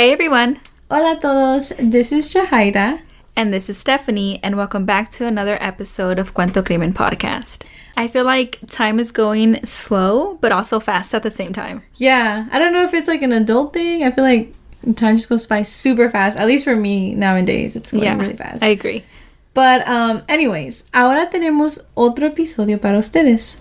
Hey 0.00 0.12
everyone! 0.12 0.58
Hola 0.90 1.12
a 1.12 1.20
todos, 1.20 1.74
this 1.78 2.10
is 2.10 2.32
Jahaira. 2.32 3.02
And 3.36 3.52
this 3.52 3.68
is 3.68 3.76
Stephanie, 3.76 4.40
and 4.42 4.56
welcome 4.56 4.86
back 4.86 5.10
to 5.10 5.26
another 5.26 5.58
episode 5.60 6.18
of 6.18 6.32
Cuento 6.32 6.64
Crimen 6.64 6.94
Podcast. 6.94 7.66
I 7.98 8.08
feel 8.08 8.24
like 8.24 8.58
time 8.70 8.98
is 8.98 9.12
going 9.12 9.62
slow, 9.66 10.38
but 10.40 10.52
also 10.52 10.80
fast 10.80 11.14
at 11.14 11.22
the 11.22 11.30
same 11.30 11.52
time. 11.52 11.82
Yeah, 11.96 12.46
I 12.50 12.58
don't 12.58 12.72
know 12.72 12.82
if 12.82 12.94
it's 12.94 13.08
like 13.08 13.20
an 13.20 13.32
adult 13.32 13.74
thing. 13.74 14.02
I 14.02 14.10
feel 14.10 14.24
like 14.24 14.54
time 14.96 15.16
just 15.16 15.28
goes 15.28 15.44
by 15.44 15.60
super 15.60 16.08
fast. 16.08 16.38
At 16.38 16.46
least 16.46 16.64
for 16.64 16.76
me 16.76 17.14
nowadays, 17.14 17.76
it's 17.76 17.92
going 17.92 18.04
yeah, 18.04 18.16
really 18.16 18.36
fast. 18.36 18.62
I 18.62 18.68
agree. 18.68 19.04
But, 19.52 19.86
um, 19.86 20.22
anyways, 20.30 20.84
ahora 20.94 21.28
tenemos 21.30 21.88
otro 21.94 22.30
episodio 22.30 22.80
para 22.80 22.96
ustedes. 22.96 23.60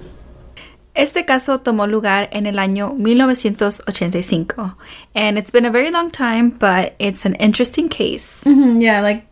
Este 1.00 1.24
caso 1.24 1.62
tomó 1.62 1.88
lugar 1.88 2.28
en 2.34 2.46
el 2.46 2.60
año 2.60 2.94
1985, 2.98 4.76
and 5.16 5.38
it's 5.38 5.50
been 5.50 5.66
a 5.66 5.72
very 5.72 5.92
long 5.92 6.12
time, 6.12 6.50
but 6.50 6.94
it's 7.00 7.26
an 7.26 7.36
interesting 7.36 7.88
case. 7.88 8.44
Mm-hmm, 8.44 8.82
yeah, 8.82 9.00
like 9.02 9.26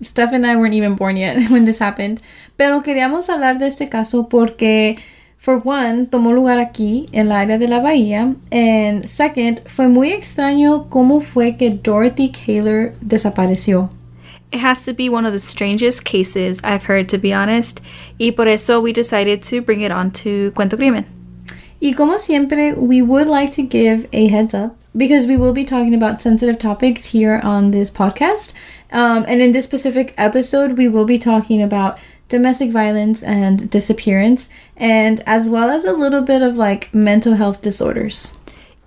Steph 0.00 0.32
and 0.32 0.46
I 0.46 0.56
weren't 0.56 0.72
even 0.72 0.96
born 0.96 1.18
yet 1.18 1.36
when 1.50 1.66
this 1.66 1.80
happened. 1.80 2.22
Pero 2.56 2.82
queríamos 2.82 3.28
hablar 3.28 3.58
de 3.58 3.66
este 3.66 3.90
caso 3.90 4.30
porque, 4.30 4.96
for 5.36 5.60
one, 5.62 6.06
tomó 6.06 6.32
lugar 6.32 6.58
aquí, 6.58 7.10
en 7.12 7.28
la 7.28 7.40
área 7.40 7.58
de 7.58 7.68
la 7.68 7.80
bahía, 7.80 8.34
and 8.50 9.04
second, 9.04 9.60
fue 9.66 9.88
muy 9.88 10.12
extraño 10.12 10.88
cómo 10.88 11.20
fue 11.20 11.58
que 11.58 11.68
Dorothy 11.68 12.32
Kaler 12.32 12.94
desapareció. 13.02 13.90
It 14.52 14.58
has 14.58 14.82
to 14.84 14.92
be 14.92 15.08
one 15.08 15.24
of 15.24 15.32
the 15.32 15.40
strangest 15.40 16.04
cases 16.04 16.60
I've 16.62 16.84
heard, 16.84 17.08
to 17.08 17.18
be 17.18 17.32
honest, 17.32 17.80
y 18.20 18.30
por 18.30 18.46
eso 18.46 18.80
we 18.80 18.92
decided 18.92 19.42
to 19.44 19.62
bring 19.62 19.80
it 19.80 19.90
on 19.90 20.10
to 20.22 20.52
Cuento 20.52 20.76
Crimen. 20.76 21.06
Y 21.80 21.94
como 21.96 22.18
siempre, 22.18 22.74
we 22.74 23.00
would 23.00 23.26
like 23.26 23.50
to 23.52 23.62
give 23.62 24.06
a 24.12 24.28
heads 24.28 24.52
up 24.52 24.76
because 24.94 25.26
we 25.26 25.38
will 25.38 25.54
be 25.54 25.64
talking 25.64 25.94
about 25.94 26.20
sensitive 26.20 26.58
topics 26.58 27.06
here 27.06 27.40
on 27.42 27.70
this 27.70 27.90
podcast. 27.90 28.52
Um, 28.92 29.24
and 29.26 29.40
in 29.40 29.52
this 29.52 29.64
specific 29.64 30.12
episode, 30.18 30.76
we 30.76 30.86
will 30.86 31.06
be 31.06 31.18
talking 31.18 31.62
about 31.62 31.98
domestic 32.28 32.70
violence 32.70 33.22
and 33.22 33.70
disappearance, 33.70 34.50
and 34.76 35.22
as 35.26 35.48
well 35.48 35.70
as 35.70 35.86
a 35.86 35.92
little 35.94 36.22
bit 36.22 36.42
of 36.42 36.56
like 36.56 36.92
mental 36.94 37.34
health 37.34 37.62
disorders. 37.62 38.34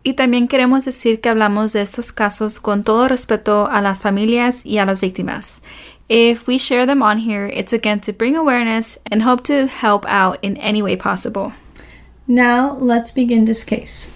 Y 0.07 0.13
también 0.13 0.47
queremos 0.47 0.85
decir 0.85 1.19
que 1.19 1.29
hablamos 1.29 1.73
de 1.73 1.81
estos 1.81 2.11
casos 2.11 2.59
con 2.59 2.83
todo 2.83 3.07
respeto 3.07 3.67
a 3.67 3.81
las 3.81 4.03
familias 4.03 4.63
y 4.63 4.77
a 4.77 4.85
las 4.85 5.01
víctimas. 5.01 5.63
If 6.07 6.47
we 6.47 6.59
share 6.59 6.85
them 6.85 7.01
on 7.01 7.17
here, 7.17 7.47
it's 7.51 7.73
again 7.73 8.01
to 8.01 8.13
bring 8.13 8.35
awareness 8.35 8.99
and 9.11 9.23
hope 9.23 9.41
to 9.45 9.65
help 9.65 10.05
out 10.07 10.37
in 10.43 10.57
any 10.57 10.83
way 10.83 10.95
possible. 10.95 11.53
Now, 12.27 12.77
let's 12.79 13.11
begin 13.11 13.45
this 13.45 13.63
case. 13.63 14.07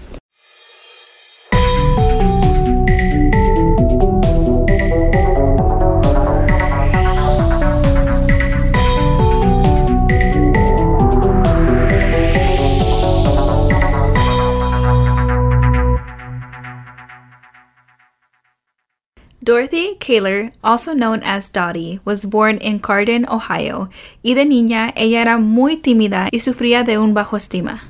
Dorothy 19.41 19.95
Caylor, 20.01 20.51
also 20.61 20.93
known 20.93 21.23
as 21.23 21.47
Dottie, 21.47 22.01
was 22.03 22.25
born 22.25 22.57
in 22.57 22.79
Carden, 22.79 23.25
Ohio, 23.29 23.89
y 24.21 24.33
de 24.33 24.43
niña 24.43 24.91
ella 24.97 25.21
era 25.21 25.37
muy 25.37 25.77
tímida 25.77 26.27
y 26.33 26.39
sufría 26.39 26.83
de 26.85 26.97
un 26.97 27.13
bajo 27.13 27.37
estima. 27.37 27.81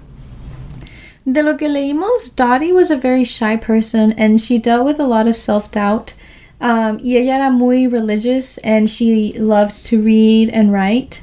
De 1.25 1.41
lo 1.41 1.58
que 1.58 1.67
leímos, 1.67 2.36
Dottie 2.36 2.72
was 2.72 2.91
a 2.91 2.97
very 2.97 3.23
shy 3.23 3.56
person 3.56 4.11
and 4.17 4.39
she 4.39 4.59
dealt 4.59 4.86
with 4.86 5.00
a 5.00 5.08
lot 5.08 5.28
of 5.28 5.36
self 5.36 5.72
doubt. 5.72 6.14
Um, 6.61 7.00
y 7.03 7.17
ella 7.17 7.36
era 7.36 7.52
muy 7.52 7.88
religious 7.88 8.59
and 8.59 8.88
she 8.88 9.34
loved 9.39 9.86
to 9.88 10.02
read 10.02 10.50
and 10.50 10.72
write. 10.72 11.22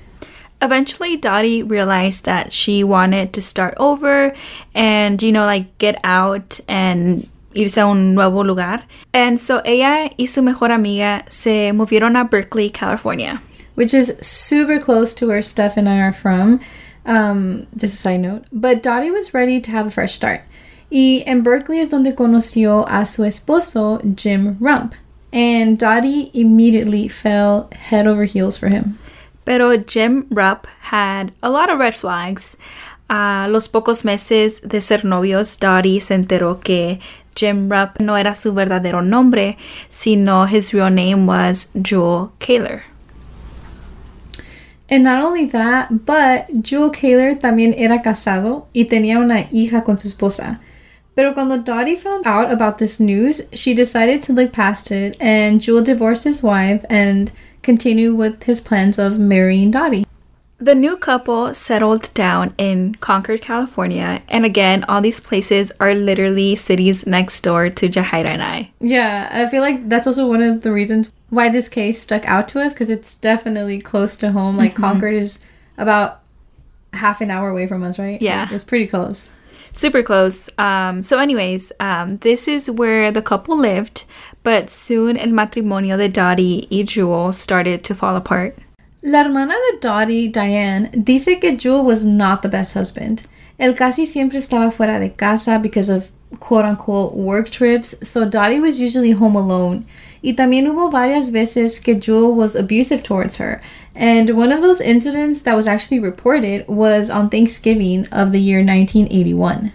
Eventually, 0.61 1.17
Dottie 1.17 1.63
realized 1.63 2.25
that 2.25 2.53
she 2.53 2.83
wanted 2.83 3.33
to 3.35 3.43
start 3.43 3.75
over 3.77 4.35
and, 4.75 5.23
you 5.23 5.31
know, 5.31 5.45
like 5.45 5.79
get 5.79 6.01
out 6.03 6.59
and 6.67 7.29
irse 7.57 7.81
a 7.81 7.87
un 7.87 8.15
nuevo 8.15 8.45
lugar. 8.45 8.87
And 9.13 9.39
so 9.41 9.63
ella 9.65 10.11
y 10.17 10.27
su 10.27 10.43
mejor 10.43 10.71
amiga 10.71 11.25
se 11.29 11.73
movieron 11.73 12.17
a 12.17 12.25
Berkeley, 12.25 12.71
California. 12.71 13.43
Which 13.75 13.93
is 13.93 14.17
super 14.21 14.79
close 14.79 15.13
to 15.15 15.27
where 15.27 15.43
Steph 15.43 15.77
and 15.77 15.89
I 15.89 15.99
are 15.99 16.13
from. 16.13 16.61
Um, 17.05 17.67
just 17.77 17.95
a 17.95 17.97
side 17.97 18.21
note. 18.21 18.45
But 18.53 18.83
Dottie 18.83 19.11
was 19.11 19.35
ready 19.35 19.61
to 19.61 19.71
have 19.71 19.87
a 19.87 19.91
fresh 19.91 20.15
start. 20.15 20.43
Y 20.91 21.23
en 21.27 21.43
Berkeley 21.43 21.81
es 21.81 21.91
donde 21.91 22.15
conoció 22.15 22.87
a 22.89 23.05
su 23.07 23.23
esposo, 23.25 24.01
Jim 24.17 24.57
Rump. 24.61 24.95
And 25.33 25.79
Dottie 25.79 26.31
immediately 26.33 27.09
fell 27.09 27.69
head 27.73 28.07
over 28.07 28.25
heels 28.25 28.57
for 28.57 28.69
him. 28.69 28.99
Pero 29.45 29.77
Jim 29.77 30.27
Rump 30.31 30.67
had 30.81 31.33
a 31.43 31.51
lot 31.51 31.71
of 31.71 31.79
red 31.79 31.95
flags. 31.95 32.57
A 33.09 33.47
los 33.49 33.69
pocos 33.69 34.05
meses 34.05 34.61
de 34.63 34.81
ser 34.81 35.05
novios, 35.05 35.59
Dottie 35.61 36.01
se 36.01 36.15
enteró 36.15 36.61
que 36.61 36.99
Jim 37.37 37.71
Rupp 37.71 38.01
no 38.01 38.17
era 38.17 38.35
su 38.35 38.53
verdadero 38.53 39.03
nombre, 39.03 39.57
sino 39.89 40.47
his 40.47 40.73
real 40.73 40.91
name 40.91 41.27
was 41.27 41.71
Jewel 41.75 42.33
Caylor. 42.41 42.83
And 44.89 45.05
not 45.05 45.23
only 45.23 45.47
that, 45.47 46.05
but 46.05 46.47
Jewel 46.63 46.91
Caylor 46.91 47.37
también 47.37 47.75
era 47.77 48.03
casado 48.03 48.67
y 48.73 48.85
tenía 48.85 49.19
una 49.19 49.49
hija 49.51 49.85
con 49.85 49.99
su 49.99 50.09
esposa. 50.09 50.61
Pero 51.15 51.33
cuando 51.33 51.59
Dottie 51.59 51.97
found 51.97 52.27
out 52.27 52.53
about 52.53 52.79
this 52.79 53.01
news, 53.01 53.43
she 53.53 53.75
decided 53.75 54.23
to 54.23 54.33
look 54.33 54.53
past 54.53 54.91
it, 54.91 55.17
and 55.21 55.61
Jewel 55.61 55.83
divorced 55.83 56.25
his 56.25 56.43
wife 56.43 56.85
and 56.91 57.33
continued 57.63 58.17
with 58.17 58.43
his 58.45 58.61
plans 58.61 58.99
of 58.99 59.19
marrying 59.19 59.71
Dottie. 59.71 60.05
The 60.59 60.75
new 60.75 60.97
couple 60.97 61.53
settled 61.53 62.09
down 62.15 62.55
in 62.57 62.95
Concord, 62.95 63.43
California, 63.43 64.23
and 64.29 64.47
again, 64.47 64.85
all 64.89 65.03
these 65.03 65.21
places 65.21 65.71
are 65.81 65.95
literally 65.95 66.55
cities 66.55 67.07
next 67.07 67.43
door 67.43 67.69
to 67.69 67.89
Jahaira 67.89 68.27
and 68.27 68.43
I. 68.43 68.71
Yeah, 68.81 69.29
I 69.31 69.51
feel 69.51 69.61
like 69.61 69.89
that's 69.91 70.07
also 70.07 70.27
one 70.27 70.41
of 70.41 70.63
the 70.63 70.73
reasons 70.73 71.13
why 71.29 71.51
this 71.51 71.69
case 71.69 72.01
stuck 72.01 72.27
out 72.27 72.49
to 72.49 72.61
us 72.63 72.73
because 72.73 72.89
it's 72.89 73.17
definitely 73.17 73.83
close 73.83 74.17
to 74.17 74.33
home. 74.33 74.57
Like, 74.57 74.73
mm-hmm. 74.73 74.83
Concord 74.83 75.15
is 75.15 75.41
about 75.77 76.23
half 76.95 77.21
an 77.21 77.31
hour 77.31 77.51
away 77.51 77.67
from 77.67 77.83
us, 77.83 77.99
right? 77.99 78.21
Yeah. 78.23 78.49
It's 78.51 78.65
pretty 78.65 78.87
close. 78.87 79.33
Super 79.73 80.03
close. 80.03 80.49
Um, 80.57 81.03
so, 81.03 81.19
anyways, 81.19 81.71
um, 81.81 82.17
this 82.19 82.49
is 82.49 82.71
where 82.71 83.13
the 83.13 83.21
couple 83.21 83.59
lived, 83.59 84.05
but 84.43 84.71
soon 84.71 85.19
el 85.19 85.33
matrimonio 85.33 85.99
de 85.99 86.09
Dottie 86.09 86.67
y 86.71 86.83
Jewel 86.83 87.33
started 87.33 87.85
to 87.85 87.95
fall 87.95 88.17
apart. 88.17 88.57
La 89.03 89.21
hermana 89.21 89.55
de 89.71 89.79
Dottie, 89.81 90.29
Diane, 90.29 90.91
dice 90.93 91.39
que 91.39 91.57
Jewel 91.57 91.85
was 91.85 92.05
not 92.05 92.43
the 92.43 92.49
best 92.49 92.75
husband. 92.75 93.23
Él 93.59 93.77
casi 93.77 94.07
siempre 94.07 94.39
estaba 94.39 94.73
fuera 94.73 94.99
de 94.99 95.11
casa 95.11 95.59
because 95.59 95.89
of 95.89 96.11
quote 96.41 96.65
unquote 96.65 97.15
work 97.15 97.51
trips, 97.51 97.95
so 98.03 98.25
Dottie 98.25 98.61
was 98.61 98.81
usually 98.81 99.13
home 99.13 99.37
alone. 99.37 99.85
Y 100.23 100.33
también 100.33 100.67
hubo 100.67 100.91
varias 100.91 101.31
veces 101.31 101.79
que 101.79 101.95
Jewel 101.95 102.35
was 102.35 102.57
abusive 102.57 103.03
towards 103.03 103.37
her. 103.37 103.61
And 103.95 104.31
one 104.31 104.51
of 104.51 104.61
those 104.61 104.81
incidents 104.81 105.43
that 105.43 105.55
was 105.55 105.67
actually 105.67 106.01
reported 106.01 106.67
was 106.67 107.11
on 107.11 107.31
Thanksgiving 107.31 108.07
of 108.09 108.33
the 108.33 108.41
year 108.41 108.59
1981. 108.59 109.73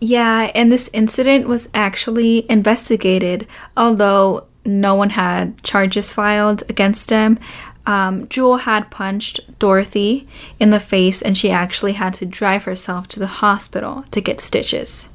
Yeah, 0.00 0.50
and 0.54 0.72
this 0.72 0.90
incident 0.92 1.46
was 1.46 1.68
actually 1.72 2.50
investigated, 2.50 3.46
although 3.76 4.46
no 4.66 4.94
one 4.94 5.10
had 5.10 5.62
charges 5.62 6.12
filed 6.12 6.62
against 6.68 7.08
them 7.08 7.38
um, 7.86 8.28
Jewel 8.28 8.58
had 8.58 8.90
punched 8.90 9.40
Dorothy 9.58 10.26
in 10.58 10.70
the 10.70 10.80
face 10.80 11.22
and 11.22 11.36
she 11.36 11.50
actually 11.50 11.92
had 11.92 12.12
to 12.14 12.26
drive 12.26 12.64
herself 12.64 13.08
to 13.08 13.20
the 13.20 13.26
hospital 13.26 14.04
to 14.10 14.20
get 14.20 14.40
stitches. 14.40 15.08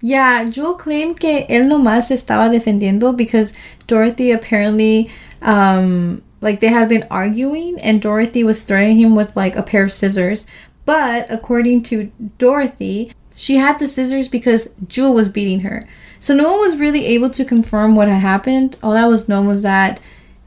Yeah, 0.00 0.44
Jewel 0.44 0.74
claimed 0.74 1.20
que 1.20 1.46
él 1.48 1.68
nomás 1.68 2.10
estaba 2.10 2.50
defendiendo 2.50 3.16
because 3.16 3.52
Dorothy 3.86 4.32
apparently, 4.32 5.10
um, 5.42 6.22
like 6.40 6.60
they 6.60 6.68
had 6.68 6.88
been 6.88 7.06
arguing 7.10 7.80
and 7.80 8.02
Dorothy 8.02 8.42
was 8.42 8.64
threatening 8.64 8.98
him 8.98 9.14
with 9.14 9.36
like 9.36 9.54
a 9.54 9.62
pair 9.62 9.84
of 9.84 9.92
scissors. 9.92 10.46
But 10.84 11.26
according 11.30 11.84
to 11.84 12.10
Dorothy, 12.38 13.12
she 13.36 13.56
had 13.56 13.78
the 13.78 13.86
scissors 13.86 14.28
because 14.28 14.74
Jewel 14.88 15.14
was 15.14 15.28
beating 15.28 15.60
her. 15.60 15.88
So 16.18 16.34
no 16.34 16.50
one 16.50 16.60
was 16.60 16.78
really 16.78 17.06
able 17.06 17.30
to 17.30 17.44
confirm 17.44 17.94
what 17.94 18.08
had 18.08 18.20
happened. 18.20 18.76
All 18.82 18.92
that 18.92 19.08
was 19.08 19.28
known 19.28 19.46
was 19.46 19.62
that 19.62 20.00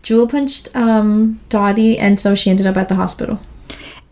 Jewel 0.05 0.27
punched 0.27 0.69
um, 0.75 1.39
Dottie, 1.49 1.97
and 1.97 2.19
so 2.19 2.35
she 2.35 2.51
ended 2.51 2.67
up 2.67 2.77
at 2.77 2.89
the 2.89 2.95
hospital. 2.95 3.39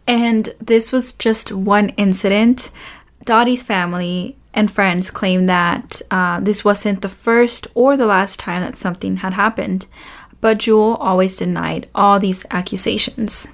And 0.08 0.50
this 0.60 0.92
was 0.92 1.12
just 1.12 1.52
one 1.52 1.90
incident. 1.90 2.72
Dottie's 3.26 3.62
family 3.62 4.36
and 4.56 4.72
friends 4.72 5.12
claim 5.12 5.46
that 5.46 6.02
uh, 6.10 6.40
this 6.40 6.66
wasn't 6.66 7.04
the 7.04 7.10
first 7.10 7.68
or 7.76 7.96
the 7.96 8.08
last 8.08 8.40
time 8.40 8.62
that 8.64 8.76
something 8.76 9.18
had 9.18 9.34
happened, 9.34 9.86
but 10.42 10.58
Jewel 10.58 10.96
always 10.96 11.38
denied 11.38 11.88
all 11.94 12.20
these 12.20 12.44
accusations. 12.50 13.48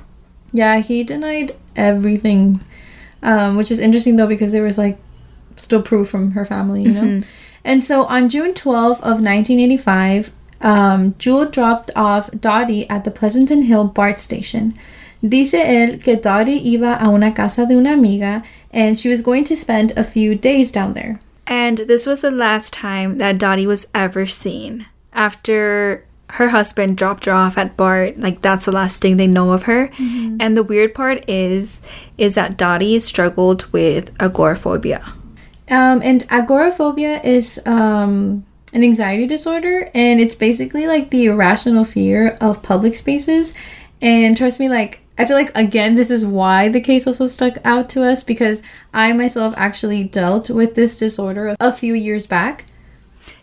Yeah, 0.53 0.79
he 0.79 1.03
denied 1.03 1.51
everything, 1.75 2.61
um, 3.21 3.57
which 3.57 3.69
is 3.69 3.81
interesting 3.81 4.15
though 4.15 4.27
because 4.27 4.53
there 4.53 4.63
was 4.63 4.77
like 4.77 4.97
still 5.57 5.81
proof 5.81 6.09
from 6.09 6.31
her 6.31 6.45
family, 6.45 6.83
you 6.83 6.91
know. 6.91 7.01
Mm-hmm. 7.01 7.29
And 7.65 7.83
so 7.83 8.05
on 8.05 8.29
June 8.29 8.53
12th 8.53 9.01
of 9.01 9.19
1985, 9.19 10.31
um, 10.61 11.15
Jewel 11.17 11.45
dropped 11.45 11.91
off 11.95 12.29
Dottie 12.31 12.89
at 12.89 13.03
the 13.03 13.11
Pleasanton 13.11 13.63
Hill 13.63 13.85
BART 13.85 14.19
station. 14.19 14.77
Dice 15.21 15.53
él 15.53 16.01
que 16.01 16.15
Dottie 16.15 16.61
iba 16.61 16.97
a 17.01 17.09
una 17.09 17.33
casa 17.33 17.65
de 17.65 17.75
una 17.75 17.91
amiga 17.93 18.41
and 18.71 18.97
she 18.97 19.09
was 19.09 19.21
going 19.21 19.43
to 19.45 19.55
spend 19.55 19.91
a 19.97 20.03
few 20.03 20.35
days 20.35 20.71
down 20.71 20.93
there. 20.93 21.19
And 21.45 21.79
this 21.79 22.05
was 22.05 22.21
the 22.21 22.31
last 22.31 22.73
time 22.73 23.17
that 23.17 23.37
Dottie 23.37 23.67
was 23.67 23.87
ever 23.93 24.25
seen. 24.25 24.85
After 25.11 26.05
her 26.33 26.49
husband 26.49 26.95
dropped 26.95 27.25
her 27.25 27.31
off 27.31 27.57
at 27.57 27.75
BART, 27.75 28.19
like 28.19 28.41
that's 28.41 28.65
the 28.65 28.71
last 28.71 29.01
thing 29.01 29.17
they 29.17 29.27
know 29.27 29.51
of 29.51 29.63
her. 29.63 29.89
And 29.97 30.55
the 30.55 30.63
weird 30.63 30.93
part 30.93 31.27
is 31.27 31.81
is 32.17 32.35
that 32.35 32.55
Dottie 32.55 32.99
struggled 32.99 33.65
with 33.73 34.11
agoraphobia. 34.19 35.13
Um, 35.69 36.01
and 36.01 36.25
agoraphobia 36.29 37.21
is 37.23 37.59
um, 37.65 38.45
an 38.73 38.83
anxiety 38.83 39.27
disorder, 39.27 39.89
and 39.93 40.19
it's 40.19 40.35
basically 40.35 40.87
like 40.87 41.09
the 41.09 41.25
irrational 41.25 41.83
fear 41.83 42.37
of 42.41 42.63
public 42.63 42.95
spaces. 42.95 43.53
And 44.01 44.37
trust 44.37 44.59
me, 44.59 44.69
like, 44.69 45.01
I 45.17 45.25
feel 45.25 45.35
like, 45.35 45.51
again, 45.55 45.95
this 45.95 46.09
is 46.09 46.25
why 46.25 46.69
the 46.69 46.79
case 46.79 47.05
also 47.05 47.27
stuck 47.27 47.57
out 47.65 47.89
to 47.89 48.03
us 48.03 48.23
because 48.23 48.61
I 48.93 49.11
myself 49.11 49.53
actually 49.57 50.05
dealt 50.05 50.49
with 50.49 50.75
this 50.75 50.97
disorder 50.97 51.55
a 51.59 51.73
few 51.73 51.93
years 51.93 52.25
back. 52.25 52.65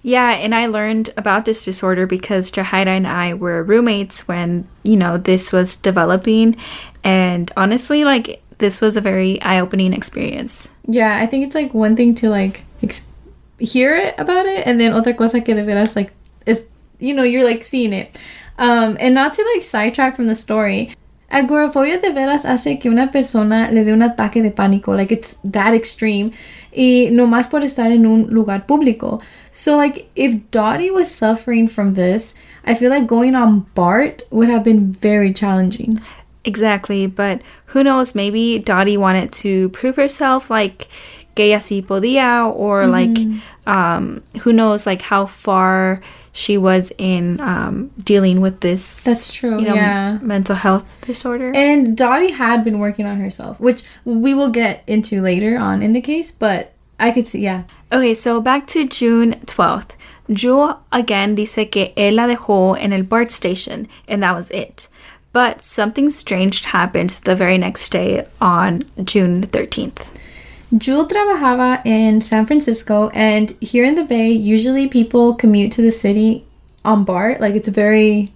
Yeah, 0.02 0.30
and 0.30 0.54
I 0.54 0.66
learned 0.66 1.10
about 1.16 1.44
this 1.44 1.64
disorder 1.64 2.06
because 2.06 2.50
Jahaira 2.50 2.96
and 2.96 3.06
I 3.06 3.34
were 3.34 3.62
roommates 3.62 4.26
when, 4.26 4.66
you 4.84 4.96
know, 4.96 5.18
this 5.18 5.52
was 5.52 5.76
developing. 5.76 6.56
And 7.04 7.52
honestly, 7.56 8.04
like, 8.04 8.42
this 8.58 8.80
was 8.80 8.96
a 8.96 9.00
very 9.00 9.40
eye 9.42 9.60
opening 9.60 9.92
experience. 9.92 10.70
Yeah, 10.86 11.18
I 11.18 11.26
think 11.26 11.44
it's 11.44 11.54
like 11.54 11.74
one 11.74 11.96
thing 11.96 12.14
to 12.16 12.30
like 12.30 12.62
ex- 12.82 13.06
hear 13.58 13.94
it 13.94 14.14
about 14.18 14.46
it, 14.46 14.66
and 14.66 14.80
then 14.80 14.92
otra 14.92 15.16
cosa 15.16 15.40
que 15.40 15.54
de 15.54 15.64
veras 15.64 15.96
like 15.96 16.12
is 16.46 16.66
you 16.98 17.14
know 17.14 17.22
you're 17.22 17.44
like 17.44 17.62
seeing 17.62 17.92
it. 17.92 18.18
Um, 18.58 18.96
and 19.00 19.14
not 19.14 19.34
to 19.34 19.44
like 19.54 19.62
sidetrack 19.62 20.16
from 20.16 20.26
the 20.26 20.34
story, 20.34 20.94
agoraphobia 21.30 22.00
de 22.00 22.10
veras 22.12 22.44
hace 22.44 22.80
que 22.80 22.90
una 22.90 23.10
persona 23.10 23.68
le 23.70 23.84
dé 23.84 23.92
un 23.92 24.02
ataque 24.02 24.42
de 24.42 24.50
pánico, 24.50 24.96
like 24.96 25.12
it's 25.12 25.36
that 25.44 25.74
extreme, 25.74 26.32
y 26.72 27.08
no 27.10 27.26
más 27.26 27.50
por 27.50 27.60
estar 27.60 27.90
en 27.90 28.06
un 28.06 28.28
lugar 28.28 28.66
público. 28.66 29.20
So 29.52 29.76
like 29.76 30.10
if 30.16 30.50
Dottie 30.50 30.90
was 30.90 31.10
suffering 31.10 31.68
from 31.68 31.94
this, 31.94 32.34
I 32.64 32.74
feel 32.74 32.90
like 32.90 33.06
going 33.06 33.34
on 33.34 33.66
BART 33.74 34.22
would 34.30 34.48
have 34.48 34.64
been 34.64 34.92
very 34.92 35.32
challenging. 35.32 36.00
Exactly, 36.44 37.06
but 37.06 37.42
who 37.66 37.82
knows? 37.82 38.14
Maybe 38.14 38.58
Dottie 38.58 38.96
wanted 38.96 39.32
to 39.32 39.68
prove 39.70 39.96
herself, 39.96 40.48
like 40.48 40.88
sí 41.36 41.84
podía, 41.84 42.52
or 42.54 42.86
like 42.86 43.18
um, 43.66 44.22
who 44.42 44.52
knows, 44.52 44.86
like 44.86 45.02
how 45.02 45.26
far 45.26 46.00
she 46.32 46.58
was 46.58 46.92
in 46.98 47.40
um, 47.40 47.90
dealing 47.98 48.40
with 48.42 48.60
this. 48.60 49.02
That's 49.04 49.32
true, 49.32 49.58
You 49.58 49.66
know, 49.66 49.74
yeah. 49.74 50.18
mental 50.20 50.54
health 50.54 50.84
disorder. 51.00 51.50
And 51.54 51.96
Dottie 51.96 52.32
had 52.32 52.62
been 52.62 52.78
working 52.78 53.06
on 53.06 53.18
herself, 53.20 53.58
which 53.58 53.82
we 54.04 54.34
will 54.34 54.50
get 54.50 54.82
into 54.86 55.22
later 55.22 55.56
on 55.58 55.82
in 55.82 55.92
the 55.94 56.02
case, 56.02 56.30
but 56.30 56.72
I 57.00 57.10
could 57.10 57.26
see, 57.26 57.40
yeah. 57.40 57.62
Okay, 57.90 58.12
so 58.14 58.40
back 58.40 58.66
to 58.68 58.86
June 58.86 59.34
12th. 59.46 59.96
Jewel 60.30 60.80
again 60.92 61.36
dice 61.36 61.70
que 61.70 61.92
él 61.96 62.16
la 62.16 62.26
dejó 62.26 62.76
en 62.78 62.92
el 62.92 63.04
BART 63.04 63.30
station, 63.30 63.88
and 64.08 64.22
that 64.22 64.34
was 64.34 64.50
it. 64.50 64.88
But 65.32 65.64
something 65.64 66.10
strange 66.10 66.64
happened 66.64 67.10
the 67.24 67.36
very 67.36 67.58
next 67.58 67.90
day 67.92 68.26
on 68.40 68.82
June 69.04 69.46
13th. 69.46 70.04
Jewel 70.76 71.06
trabajaba 71.06 71.84
in 71.86 72.20
San 72.20 72.44
Francisco, 72.44 73.08
and 73.10 73.50
here 73.60 73.84
in 73.84 73.94
the 73.94 74.04
Bay, 74.04 74.30
usually 74.30 74.88
people 74.88 75.34
commute 75.34 75.72
to 75.72 75.82
the 75.82 75.92
city 75.92 76.44
on 76.84 77.04
BART. 77.04 77.40
Like 77.40 77.54
it's 77.54 77.68
very 77.68 78.32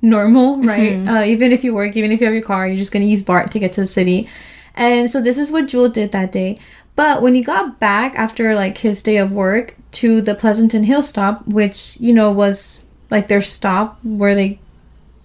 normal, 0.00 0.62
right? 0.62 0.96
Uh, 1.06 1.24
even 1.24 1.52
if 1.52 1.62
you 1.64 1.74
work, 1.74 1.96
even 1.96 2.12
if 2.12 2.20
you 2.20 2.26
have 2.26 2.34
your 2.34 2.42
car, 2.42 2.66
you're 2.66 2.76
just 2.76 2.92
gonna 2.92 3.04
use 3.04 3.22
BART 3.22 3.50
to 3.50 3.58
get 3.58 3.74
to 3.74 3.82
the 3.82 3.86
city. 3.86 4.28
And 4.74 5.10
so 5.10 5.20
this 5.20 5.38
is 5.38 5.50
what 5.50 5.68
Jewel 5.68 5.88
did 5.88 6.12
that 6.12 6.32
day. 6.32 6.58
But 6.94 7.20
when 7.20 7.34
he 7.34 7.42
got 7.42 7.78
back 7.78 8.14
after 8.16 8.54
like 8.54 8.78
his 8.78 9.02
day 9.02 9.18
of 9.18 9.32
work 9.32 9.74
to 9.92 10.22
the 10.22 10.34
Pleasanton 10.34 10.84
Hill 10.84 11.02
stop, 11.02 11.46
which 11.46 11.96
you 12.00 12.14
know 12.14 12.30
was 12.30 12.82
like 13.10 13.28
their 13.28 13.42
stop 13.42 13.98
where 14.02 14.34
they 14.34 14.58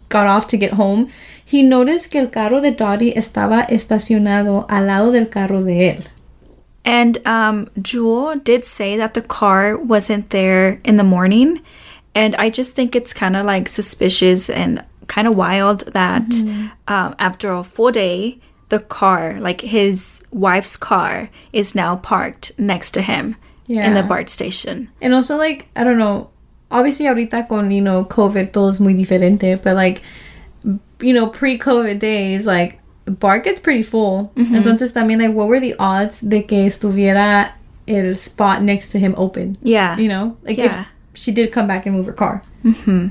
got 0.10 0.28
off 0.28 0.48
to 0.48 0.58
get 0.58 0.74
home, 0.74 1.10
he 1.44 1.64
noticed 1.64 2.12
que 2.12 2.20
el 2.20 2.28
carro 2.28 2.60
de 2.60 2.72
Dottie 2.72 3.14
estaba 3.16 3.66
estacionado 3.70 4.66
al 4.70 4.88
lado 4.88 5.12
del 5.12 5.30
carro 5.30 5.64
de 5.64 5.90
él. 5.92 6.08
And 6.84 7.26
um, 7.28 7.70
Jewel 7.82 8.36
did 8.38 8.66
say 8.66 8.98
that 8.98 9.14
the 9.14 9.22
car 9.22 9.78
wasn't 9.78 10.32
there 10.32 10.82
in 10.84 10.98
the 10.98 11.04
morning. 11.04 11.62
And 12.16 12.36
I 12.36 12.50
just 12.50 12.76
think 12.76 12.96
it's 12.96 13.14
kind 13.14 13.36
of 13.36 13.46
like 13.46 13.68
suspicious 13.68 14.50
and 14.50 14.84
kind 15.08 15.28
of 15.28 15.36
wild 15.36 15.82
that 15.94 16.34
um, 16.88 17.16
after 17.20 17.52
a 17.52 17.64
full 17.64 17.92
day, 17.92 18.40
the 18.70 18.80
car, 18.80 19.40
like 19.40 19.62
his 19.62 20.22
wife's 20.32 20.76
car, 20.78 21.30
is 21.54 21.76
now 21.76 21.98
parked 21.98 22.58
next 22.58 22.92
to 22.92 23.02
him 23.02 23.36
in 23.68 23.94
the 23.94 24.04
BART 24.04 24.30
station. 24.30 24.90
And 25.02 25.14
also, 25.14 25.38
like, 25.38 25.68
I 25.76 25.84
don't 25.84 25.98
know, 25.98 26.30
obviously, 26.72 27.06
ahorita 27.06 27.48
con, 27.48 27.72
you 27.72 27.82
know, 27.82 28.06
COVID, 28.06 28.52
todo 28.52 28.70
es 28.70 28.80
muy 28.80 28.94
diferente, 28.94 29.62
but 29.62 29.76
like, 29.76 30.02
you 31.02 31.14
know, 31.14 31.28
pre 31.28 31.58
COVID 31.58 32.00
days, 32.00 32.46
like, 32.46 32.81
BART 33.20 33.44
gets 33.44 33.60
pretty 33.60 33.84
full. 33.84 34.32
Entonces, 34.36 34.94
también, 34.94 35.20
like, 35.20 35.34
what 35.36 35.48
were 35.48 35.60
the 35.60 35.76
odds 35.80 36.22
de 36.22 36.44
que 36.44 36.66
estuviera 36.66 37.52
el 37.88 38.16
spot 38.16 38.62
next 38.62 38.90
to 38.92 39.00
him 39.00 39.14
open? 39.18 39.58
Yeah. 39.62 39.98
You 39.98 40.08
know? 40.08 40.38
Like, 40.44 40.58
Yeah. 40.58 40.86
if 41.14 41.20
she 41.20 41.32
did 41.32 41.52
come 41.52 41.68
back 41.68 41.86
and 41.86 41.96
move 41.96 42.06
her 42.06 42.14
car. 42.14 42.42
Hmm. 42.64 43.08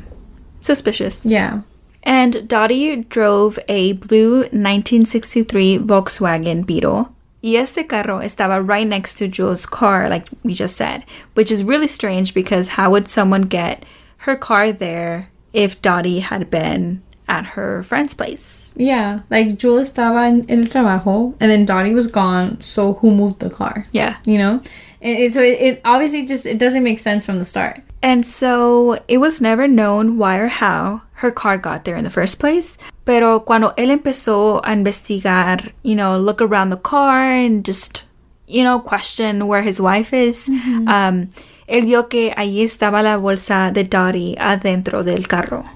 Suspicious. 0.60 1.24
Yeah. 1.26 1.60
And 2.02 2.48
Dottie 2.48 2.96
drove 3.08 3.58
a 3.68 3.92
blue 3.92 4.44
1963 4.52 5.78
Volkswagen 5.78 6.64
Beetle. 6.64 7.08
Y 7.42 7.56
este 7.56 7.88
carro 7.88 8.18
estaba 8.20 8.60
right 8.66 8.86
next 8.86 9.14
to 9.14 9.26
Jules' 9.28 9.64
car, 9.64 10.08
like 10.10 10.28
we 10.42 10.52
just 10.52 10.76
said, 10.76 11.04
which 11.34 11.50
is 11.50 11.64
really 11.64 11.86
strange 11.86 12.34
because 12.34 12.68
how 12.76 12.90
would 12.90 13.08
someone 13.08 13.42
get 13.42 13.84
her 14.18 14.36
car 14.36 14.72
there 14.72 15.30
if 15.54 15.80
Dottie 15.80 16.20
had 16.20 16.50
been 16.50 17.02
at 17.26 17.46
her 17.56 17.82
friend's 17.82 18.12
place? 18.14 18.59
Yeah. 18.80 19.20
Like, 19.28 19.58
Jewel 19.58 19.82
estaba 19.82 20.26
en, 20.26 20.46
en 20.48 20.60
el 20.60 20.68
trabajo, 20.68 21.34
and 21.38 21.50
then 21.50 21.66
Dottie 21.66 21.92
was 21.92 22.06
gone, 22.06 22.60
so 22.62 22.94
who 22.94 23.10
moved 23.10 23.40
the 23.40 23.50
car? 23.50 23.84
Yeah. 23.92 24.16
You 24.24 24.38
know? 24.38 24.60
And, 25.02 25.18
and 25.18 25.32
so 25.32 25.42
it, 25.42 25.60
it 25.60 25.80
obviously 25.84 26.24
just, 26.24 26.46
it 26.46 26.58
doesn't 26.58 26.82
make 26.82 26.98
sense 26.98 27.26
from 27.26 27.36
the 27.36 27.44
start. 27.44 27.82
And 28.02 28.24
so 28.24 28.98
it 29.06 29.18
was 29.18 29.42
never 29.42 29.68
known 29.68 30.16
why 30.16 30.38
or 30.38 30.48
how 30.48 31.02
her 31.20 31.30
car 31.30 31.58
got 31.58 31.84
there 31.84 31.96
in 31.96 32.04
the 32.04 32.10
first 32.10 32.38
place. 32.38 32.78
Pero 33.04 33.40
cuando 33.40 33.74
él 33.76 33.90
empezó 33.90 34.60
a 34.64 34.72
investigar, 34.72 35.72
you 35.82 35.94
know, 35.94 36.16
look 36.18 36.40
around 36.40 36.70
the 36.70 36.78
car 36.78 37.30
and 37.30 37.62
just, 37.62 38.04
you 38.46 38.64
know, 38.64 38.80
question 38.80 39.46
where 39.46 39.60
his 39.60 39.78
wife 39.78 40.14
is, 40.14 40.48
um, 40.48 41.28
él 41.68 41.84
vio 41.84 42.04
que 42.04 42.32
allí 42.34 42.62
estaba 42.62 43.02
la 43.02 43.18
bolsa 43.18 43.70
de 43.74 43.84
Dottie 43.84 44.36
adentro 44.38 45.04
del 45.04 45.26
carro. 45.28 45.66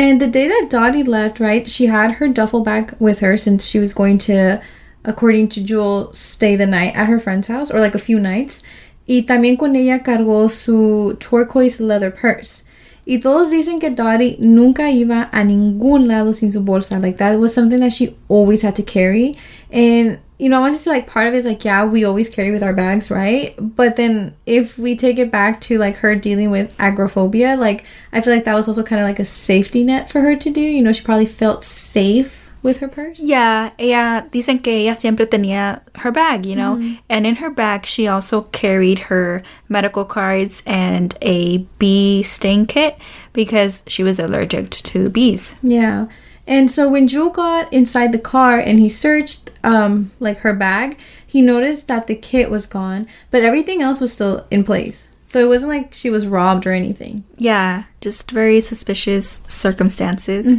And 0.00 0.18
the 0.18 0.28
day 0.28 0.48
that 0.48 0.68
Dottie 0.70 1.02
left, 1.02 1.40
right, 1.40 1.68
she 1.68 1.84
had 1.84 2.12
her 2.12 2.28
duffel 2.28 2.64
bag 2.64 2.94
with 2.98 3.20
her 3.20 3.36
since 3.36 3.66
she 3.66 3.78
was 3.78 3.92
going 3.92 4.16
to, 4.20 4.62
according 5.04 5.50
to 5.50 5.62
Jewel, 5.62 6.10
stay 6.14 6.56
the 6.56 6.64
night 6.64 6.96
at 6.96 7.06
her 7.06 7.18
friend's 7.18 7.48
house 7.48 7.70
or 7.70 7.80
like 7.80 7.94
a 7.94 7.98
few 7.98 8.18
nights. 8.18 8.62
Y 9.06 9.26
también 9.28 9.58
con 9.58 9.76
ella 9.76 9.98
cargó 9.98 10.48
su 10.48 11.18
turquoise 11.20 11.80
leather 11.80 12.10
purse. 12.10 12.64
Y 13.06 13.18
todos 13.18 13.50
dicen 13.50 13.80
que 13.80 13.90
Dottie 13.90 14.36
nunca 14.38 14.90
iba 14.90 15.28
a 15.32 15.42
ningún 15.42 16.06
lado 16.06 16.32
sin 16.32 16.52
su 16.52 16.60
bolsa. 16.60 17.00
Like 17.00 17.18
that 17.18 17.38
was 17.38 17.54
something 17.54 17.80
that 17.80 17.92
she 17.92 18.16
always 18.28 18.62
had 18.62 18.76
to 18.76 18.82
carry. 18.82 19.34
And 19.70 20.18
you 20.40 20.48
know, 20.48 20.64
I 20.64 20.70
to 20.70 20.76
say 20.76 20.90
like 20.90 21.06
part 21.06 21.28
of 21.28 21.34
it 21.34 21.36
is 21.36 21.44
like, 21.44 21.64
yeah, 21.64 21.84
we 21.84 22.04
always 22.04 22.30
carry 22.30 22.50
with 22.50 22.62
our 22.62 22.72
bags, 22.72 23.10
right? 23.10 23.54
But 23.58 23.96
then 23.96 24.34
if 24.46 24.78
we 24.78 24.96
take 24.96 25.18
it 25.18 25.30
back 25.30 25.60
to 25.62 25.78
like 25.78 25.96
her 25.96 26.14
dealing 26.16 26.50
with 26.50 26.74
agoraphobia, 26.78 27.56
like 27.56 27.84
I 28.12 28.22
feel 28.22 28.34
like 28.34 28.44
that 28.44 28.54
was 28.54 28.66
also 28.66 28.82
kind 28.82 29.02
of 29.02 29.06
like 29.06 29.18
a 29.18 29.24
safety 29.24 29.84
net 29.84 30.10
for 30.10 30.22
her 30.22 30.36
to 30.36 30.50
do. 30.50 30.62
You 30.62 30.82
know, 30.82 30.92
she 30.92 31.02
probably 31.02 31.26
felt 31.26 31.62
safe 31.62 32.39
with 32.62 32.78
her 32.78 32.88
purse. 32.88 33.20
Yeah, 33.20 33.70
ella 33.78 34.26
dicen 34.30 34.62
que 34.62 34.72
ella 34.72 34.94
siempre 34.94 35.26
tenía 35.26 35.80
her 35.96 36.10
bag, 36.10 36.46
you 36.46 36.56
know, 36.56 36.80
and 37.08 37.26
in 37.26 37.36
her 37.36 37.50
bag 37.50 37.86
she 37.86 38.06
also 38.06 38.42
carried 38.52 39.10
her 39.10 39.42
medical 39.68 40.04
cards 40.04 40.62
and 40.66 41.16
a 41.22 41.58
bee 41.78 42.22
sting 42.22 42.66
kit 42.66 42.96
because 43.32 43.82
she 43.86 44.02
was 44.02 44.18
allergic 44.18 44.70
to 44.70 45.08
bees. 45.08 45.54
Yeah. 45.62 46.06
And 46.46 46.70
so 46.70 46.88
when 46.88 47.06
Jewel 47.06 47.30
got 47.30 47.72
inside 47.72 48.12
the 48.12 48.18
car 48.18 48.58
and 48.58 48.80
he 48.80 48.88
searched 48.88 49.50
um 49.62 50.10
like 50.20 50.38
her 50.38 50.54
bag, 50.54 50.98
he 51.26 51.42
noticed 51.42 51.88
that 51.88 52.06
the 52.06 52.16
kit 52.16 52.50
was 52.50 52.66
gone, 52.66 53.06
but 53.30 53.42
everything 53.42 53.80
else 53.82 54.00
was 54.00 54.12
still 54.12 54.46
in 54.50 54.64
place. 54.64 55.08
So 55.30 55.38
it 55.38 55.46
wasn't 55.46 55.70
like 55.70 55.94
she 55.94 56.10
was 56.10 56.26
robbed 56.26 56.66
or 56.66 56.72
anything. 56.72 57.22
Yeah, 57.38 57.84
just 58.00 58.32
very 58.32 58.60
suspicious 58.60 59.40
circumstances. 59.46 60.58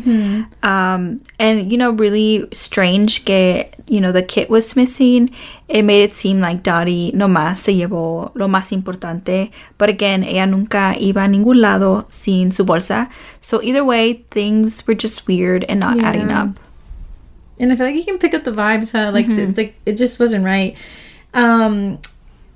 Um, 0.63 1.19
and, 1.37 1.69
you 1.69 1.77
know, 1.77 1.91
really 1.91 2.47
strange 2.53 3.25
que, 3.25 3.65
you 3.89 3.99
know, 3.99 4.13
the 4.13 4.23
kit 4.23 4.49
was 4.49 4.77
missing. 4.77 5.29
It 5.67 5.83
made 5.83 6.03
it 6.03 6.15
seem 6.15 6.39
like 6.39 6.63
Dottie 6.63 7.11
nomás 7.13 7.57
se 7.57 7.73
llevó 7.73 8.31
lo 8.33 8.47
más 8.47 8.71
importante. 8.71 9.51
But 9.77 9.89
again, 9.89 10.23
ella 10.23 10.45
nunca 10.45 10.95
iba 10.97 11.25
a 11.25 11.27
ningún 11.27 11.59
lado 11.59 12.05
sin 12.09 12.53
su 12.53 12.63
bolsa. 12.63 13.09
So 13.41 13.61
either 13.61 13.83
way, 13.83 14.23
things 14.31 14.87
were 14.87 14.95
just 14.95 15.27
weird 15.27 15.65
and 15.65 15.81
not 15.81 15.99
adding 15.99 16.31
up. 16.31 16.57
And 17.59 17.73
I 17.73 17.75
feel 17.75 17.87
like 17.87 17.97
you 17.97 18.05
can 18.05 18.19
pick 18.19 18.33
up 18.33 18.45
the 18.45 18.53
vibes, 18.53 18.93
huh? 18.93 19.11
Like, 19.11 19.27
th- 19.27 19.57
like 19.57 19.75
it 19.85 19.97
just 19.97 20.17
wasn't 20.17 20.45
right. 20.45 20.77
Um, 21.33 21.99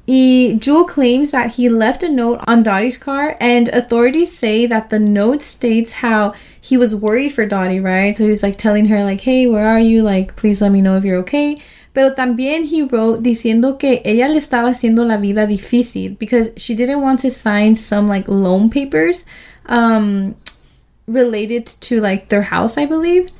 he, 0.05 0.53
Jewel 0.53 0.85
claims 0.85 1.31
that 1.31 1.55
he 1.55 1.67
left 1.67 2.03
a 2.03 2.09
note 2.09 2.39
on 2.45 2.61
Dottie's 2.61 2.97
car, 2.97 3.35
and 3.39 3.67
authorities 3.69 4.37
say 4.37 4.67
that 4.67 4.91
the 4.91 4.99
note 4.99 5.41
states 5.41 5.93
how 5.93 6.33
he 6.61 6.77
was 6.77 6.95
worried 6.95 7.33
for 7.33 7.45
Dottie, 7.45 7.79
right? 7.79 8.15
So 8.15 8.23
he 8.23 8.29
was 8.29 8.43
like 8.43 8.57
telling 8.57 8.85
her, 8.85 9.03
like, 9.03 9.21
"Hey, 9.21 9.47
where 9.47 9.65
are 9.65 9.79
you? 9.79 10.03
Like, 10.03 10.35
please 10.35 10.61
let 10.61 10.71
me 10.71 10.81
know 10.81 10.95
if 10.95 11.03
you're 11.03 11.17
okay." 11.19 11.59
Pero 11.95 12.13
también 12.13 12.65
he 12.65 12.83
wrote 12.83 13.23
diciendo 13.23 13.79
que 13.79 14.01
ella 14.03 14.27
le 14.27 14.37
estaba 14.37 14.69
haciendo 14.69 15.07
la 15.07 15.17
vida 15.17 15.47
difícil 15.47 16.19
because 16.19 16.49
she 16.57 16.75
didn't 16.75 17.01
want 17.01 17.19
to 17.21 17.31
sign 17.31 17.73
some 17.73 18.05
like 18.05 18.27
loan 18.27 18.69
papers, 18.69 19.25
um, 19.65 20.35
related 21.07 21.65
to 21.79 21.99
like 21.99 22.29
their 22.29 22.43
house, 22.43 22.77
I 22.77 22.85
believe. 22.85 23.31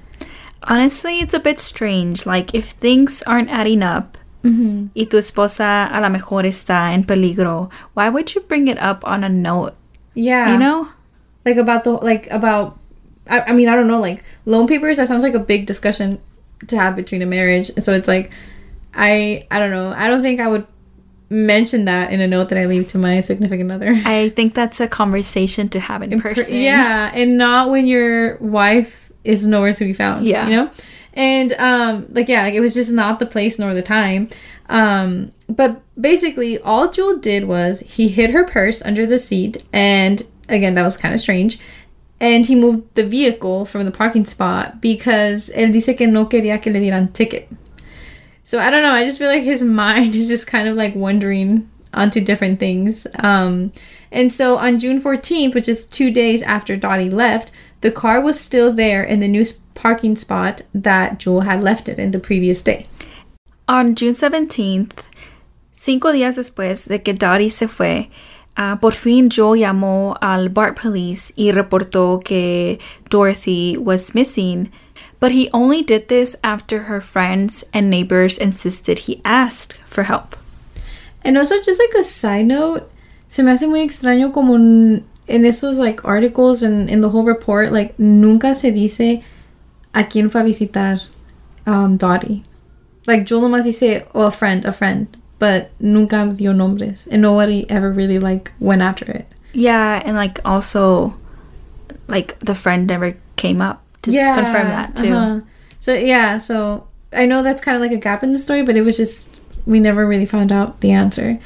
Honestly, 0.64 1.20
it's 1.20 1.34
a 1.36 1.40
bit 1.40 1.60
strange. 1.60 2.26
Like, 2.26 2.56
if 2.56 2.72
things 2.72 3.22
aren't 3.24 3.52
adding 3.52 3.84
up 3.84 4.18
Mm-hmm. 4.46 4.88
y 4.96 5.06
tu 5.10 5.18
esposa 5.18 5.86
a 5.88 6.00
lo 6.02 6.10
mejor 6.10 6.46
está 6.46 6.94
en 6.94 7.04
peligro, 7.04 7.70
why 7.96 8.10
would 8.10 8.34
you 8.36 8.42
bring 8.42 8.68
it 8.68 8.78
up 8.80 9.04
on 9.06 9.24
a 9.24 9.30
note? 9.30 9.74
Yeah, 10.14 10.52
You 10.52 10.58
know? 10.60 10.88
like 11.46 11.58
about 11.58 11.84
the 11.84 11.92
like 11.92 12.28
about 12.32 12.78
I, 13.30 13.42
I 13.42 13.52
mean 13.54 13.68
i 13.70 13.76
don't 13.76 13.88
know 13.88 14.00
like 14.00 14.24
loan 14.46 14.66
papers 14.68 14.98
that 14.98 15.08
sounds 15.08 15.22
like 15.24 15.34
a 15.36 15.40
big 15.40 15.66
discussion 15.68 16.20
to 16.68 16.76
have 16.78 16.96
between 16.96 17.22
a 17.22 17.26
marriage 17.28 17.70
so 17.80 17.94
it's 17.94 18.08
like 18.08 18.32
i 18.96 19.42
i 19.52 19.60
don't 19.60 19.70
know 19.72 19.90
i 19.96 20.08
don't 20.08 20.22
think 20.24 20.40
i 20.40 20.48
would 20.48 20.66
mention 21.30 21.86
that 21.86 22.12
in 22.14 22.22
a 22.22 22.28
note 22.28 22.50
that 22.50 22.58
i 22.58 22.66
leave 22.66 22.88
to 22.88 22.98
my 22.98 23.20
significant 23.20 23.72
other 23.72 23.94
I 24.06 24.30
think 24.30 24.54
that's 24.54 24.80
a 24.80 24.88
conversation 24.88 25.70
to 25.70 25.80
have 25.80 26.02
in, 26.04 26.20
person. 26.22 26.56
yeah 26.56 27.12
and 27.14 27.38
not 27.38 27.70
when 27.70 27.86
your 27.88 28.38
wife 28.38 29.12
is 29.24 29.46
nowhere 29.46 29.74
to 29.74 29.84
be 29.86 29.94
found 29.94 30.26
Yeah. 30.26 30.48
you 30.48 30.56
know 30.56 30.70
and 31.16 31.54
um 31.54 32.06
like 32.12 32.28
yeah 32.28 32.44
like 32.44 32.54
it 32.54 32.60
was 32.60 32.74
just 32.74 32.92
not 32.92 33.20
the 33.20 33.26
place 33.26 33.58
nor 33.58 33.74
the 33.74 33.82
time 33.82 34.30
um 34.70 35.32
but 35.48 35.82
basically 36.00 36.60
all 36.60 36.92
jewel 36.92 37.18
did 37.18 37.46
was 37.46 37.82
he 37.82 38.08
hid 38.08 38.32
her 38.32 38.46
purse 38.46 38.82
under 38.84 39.06
the 39.06 39.20
seat 39.20 39.64
and 39.72 40.24
again 40.50 40.76
that 40.76 40.84
was 40.84 40.98
kind 40.98 41.14
of 41.14 41.22
strange 41.22 41.60
and 42.20 42.46
he 42.46 42.56
moved 42.56 42.84
the 42.96 43.06
vehicle 43.06 43.66
from 43.66 43.84
the 43.84 43.92
parking 43.92 44.26
spot 44.26 44.82
because 44.82 45.50
él 45.56 45.72
dice 45.72 45.98
que 45.98 46.08
no 46.08 46.26
quería 46.26 46.62
que 46.62 46.72
le 46.72 46.80
dieran 46.80 47.12
ticket 47.14 47.50
so 48.46 48.60
I 48.60 48.70
don't 48.70 48.84
know. 48.84 48.92
I 48.92 49.04
just 49.04 49.18
feel 49.18 49.28
like 49.28 49.44
his 49.44 49.64
mind 49.84 50.16
is 50.16 50.30
just 50.30 50.48
kind 50.48 50.70
of 50.70 50.78
like 50.78 50.96
wandering 50.96 51.70
onto 51.94 52.22
different 52.22 52.60
things. 52.60 53.08
Um, 53.20 53.74
and 54.12 54.32
so 54.32 54.58
on 54.58 54.80
June 54.80 55.02
14th, 55.02 55.56
which 55.56 55.68
is 55.68 55.86
two 55.86 56.12
days 56.12 56.42
after 56.44 56.78
Dottie 56.78 57.10
left, 57.10 57.52
the 57.86 57.92
car 57.92 58.20
was 58.20 58.40
still 58.40 58.74
there 58.74 59.04
in 59.04 59.20
the 59.20 59.28
new 59.28 59.46
parking 59.76 60.18
spot 60.18 60.64
that 60.74 61.20
Jewel 61.20 61.42
had 61.42 61.62
left 61.62 61.88
it 61.88 62.00
in 62.00 62.10
the 62.10 62.18
previous 62.18 62.64
day. 62.64 62.88
On 63.68 63.94
June 63.94 64.14
17th, 64.14 65.04
cinco 65.72 66.12
días 66.12 66.36
después 66.36 66.88
de 66.88 66.98
que 66.98 67.14
Dottie 67.14 67.48
se 67.48 67.68
fue, 67.68 68.10
ah, 68.58 68.80
por 68.82 68.92
fin 68.92 69.30
Joe 69.30 69.60
llamó 69.60 70.18
al 70.20 70.50
BART 70.50 70.76
police 70.76 71.32
y 71.38 71.52
reportó 71.52 72.24
que 72.26 72.80
Dorothy 73.12 73.78
was 73.78 74.16
missing. 74.16 74.72
But 75.20 75.34
he 75.34 75.52
only 75.54 75.84
did 75.84 76.08
this 76.08 76.36
after 76.44 76.86
her 76.90 77.00
friends 77.00 77.64
and 77.72 77.92
neighbors 77.92 78.40
insisted 78.40 79.06
he 79.06 79.22
asked 79.24 79.78
for 79.86 80.06
help. 80.06 80.36
And 81.24 81.38
also, 81.38 81.62
just 81.62 81.80
like 81.80 81.94
a 82.00 82.04
side 82.04 82.48
note, 82.48 82.90
se 83.28 83.44
me 83.44 83.52
hace 83.52 83.68
muy 83.68 83.82
extraño 83.82 84.34
como 84.34 84.58
en 85.28 85.44
esos 85.46 85.78
like 85.78 86.04
articles 86.06 86.62
and 86.64 86.90
in 86.90 87.02
the 87.02 87.10
whole 87.10 87.24
report, 87.26 87.72
like 87.72 87.98
nunca 88.00 88.54
se 88.56 88.72
dice 88.72 89.24
a 89.94 90.04
quién 90.04 90.30
fue 90.32 90.42
a 90.42 90.44
visitar 90.44 91.02
um, 91.66 91.98
Dottie. 91.98 92.44
Like 93.08 93.24
Joel 93.26 93.42
nomás 93.50 93.64
dice, 93.64 94.04
oh, 94.14 94.24
a 94.24 94.32
friend, 94.32 94.66
a 94.66 94.72
friend, 94.72 95.08
but 95.40 95.70
nunca 95.80 96.32
dio 96.36 96.54
nombres, 96.54 97.08
and 97.08 97.22
nobody 97.22 97.66
ever 97.70 97.92
really 97.92 98.20
like 98.20 98.52
went 98.60 98.82
after 98.82 99.06
it. 99.06 99.28
Yeah, 99.54 100.02
and 100.04 100.16
like 100.16 100.40
also, 100.44 101.16
like 102.08 102.38
the 102.40 102.56
friend 102.56 102.88
never 102.88 103.16
came 103.36 103.62
up 103.62 103.84
to 104.04 104.12
s- 104.12 104.36
confirm 104.36 104.70
that 104.70 104.96
too. 104.96 105.14
uh-huh. 105.14 105.42
So 105.80 105.94
yeah, 105.94 106.38
so 106.38 106.88
I 107.14 107.26
know 107.26 107.44
that's 107.44 107.62
kind 107.62 107.76
of 107.76 107.82
like 107.82 107.92
a 107.92 107.98
gap 107.98 108.24
in 108.24 108.32
the 108.32 108.40
story, 108.40 108.64
but 108.64 108.76
it 108.76 108.82
was 108.82 108.98
just 108.98 109.34
we 109.66 109.80
never 109.80 110.06
really 110.08 110.26
found 110.26 110.52
out 110.52 110.82
the 110.82 110.92
answer. 110.92 111.40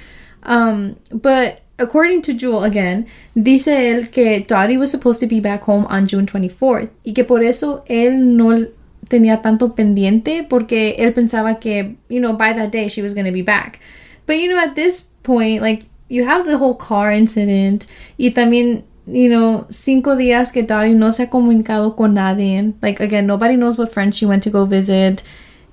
Um, 0.44 0.96
but 1.12 1.62
according 1.80 2.22
to 2.24 2.34
Jewel 2.34 2.64
again, 2.64 3.08
dice 3.36 3.68
él 3.68 4.12
que 4.12 4.46
Dottie 4.46 4.78
was 4.78 4.92
supposed 4.92 5.20
to 5.22 5.28
be 5.28 5.40
back 5.40 5.64
home 5.64 5.86
on 5.90 6.06
June 6.08 6.26
24th 6.26 6.90
y 7.06 7.14
que 7.14 7.24
por 7.24 7.42
eso 7.42 7.84
él 7.88 8.36
no 8.36 8.68
tenía 9.08 9.42
tanto 9.42 9.74
pendiente 9.76 10.44
porque 10.48 10.96
él 11.00 11.14
pensaba 11.14 11.60
que, 11.60 11.96
you 12.10 12.20
know, 12.20 12.34
by 12.34 12.54
that 12.54 12.72
day 12.72 12.88
she 12.88 13.02
was 13.02 13.14
going 13.14 13.26
to 13.26 13.32
be 13.32 13.42
back. 13.42 13.80
But 14.26 14.38
you 14.38 14.48
know, 14.48 14.60
at 14.60 14.76
this 14.76 15.06
point, 15.24 15.62
like 15.62 15.86
you 16.10 16.26
have 16.26 16.46
the 16.46 16.58
whole 16.58 16.76
car 16.76 17.12
incident 17.12 17.86
y 18.18 18.32
también 18.32 18.84
you 19.12 19.30
know, 19.30 19.66
cinco 19.70 20.16
días 20.16 20.52
que 20.52 20.64
Dottie 20.64 20.94
no 20.94 21.12
se 21.12 21.24
ha 21.24 21.30
comunicado 21.30 21.96
con 21.96 22.14
nadie. 22.14 22.74
Like, 22.82 23.00
again, 23.00 23.26
nobody 23.26 23.56
knows 23.56 23.78
what 23.78 23.92
friend 23.92 24.14
she 24.14 24.26
went 24.26 24.44
to 24.44 24.52
go 24.52 24.66
visit. 24.66 25.24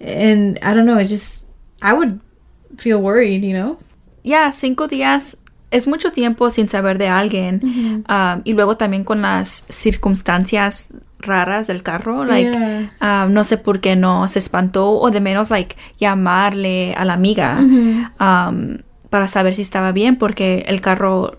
And 0.00 0.58
I 0.62 0.72
don't 0.72 0.86
know, 0.86 0.98
it 0.98 1.04
just, 1.04 1.46
I 1.82 1.92
would 1.92 2.20
feel 2.78 2.98
worried, 2.98 3.44
you 3.44 3.52
know? 3.52 3.78
Yeah, 4.22 4.50
cinco 4.50 4.88
días 4.88 5.36
es 5.76 5.86
mucho 5.86 6.10
tiempo 6.12 6.50
sin 6.50 6.68
saber 6.68 6.98
de 6.98 7.08
alguien. 7.08 8.04
Um, 8.08 8.40
y 8.44 8.52
luego 8.54 8.76
también 8.76 9.04
con 9.04 9.22
las 9.22 9.64
circunstancias 9.68 10.88
raras 11.18 11.66
del 11.66 11.82
carro. 11.82 12.24
Like, 12.24 12.50
Yeah. 12.50 13.24
um, 13.24 13.32
no 13.32 13.44
sé 13.44 13.56
por 13.58 13.80
qué 13.80 13.96
no 13.96 14.28
se 14.28 14.38
espantó 14.38 14.90
o 14.98 15.10
de 15.10 15.20
menos, 15.20 15.50
like, 15.50 15.76
llamarle 15.98 16.94
a 16.96 17.04
la 17.04 17.14
amiga 17.14 17.58
um, 17.60 18.78
para 19.10 19.28
saber 19.28 19.54
si 19.54 19.62
estaba 19.62 19.92
bien 19.92 20.16
porque 20.16 20.64
el 20.68 20.80
carro, 20.80 21.38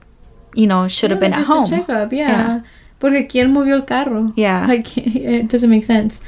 you 0.56 0.66
know, 0.66 0.88
should 0.88 1.12
have 1.12 1.20
been 1.22 1.34
at 1.34 1.46
home. 1.48 1.68
yeah. 1.70 2.08
Yeah. 2.12 2.64
Porque 3.00 3.28
¿quién 3.28 3.52
movió 3.52 3.76
el 3.76 3.86
carro? 3.86 4.34
Yeah. 4.36 4.66
Like, 4.68 4.90
it 4.98 5.52
doesn't 5.52 5.70
make 5.70 5.84
sense. 5.86 6.20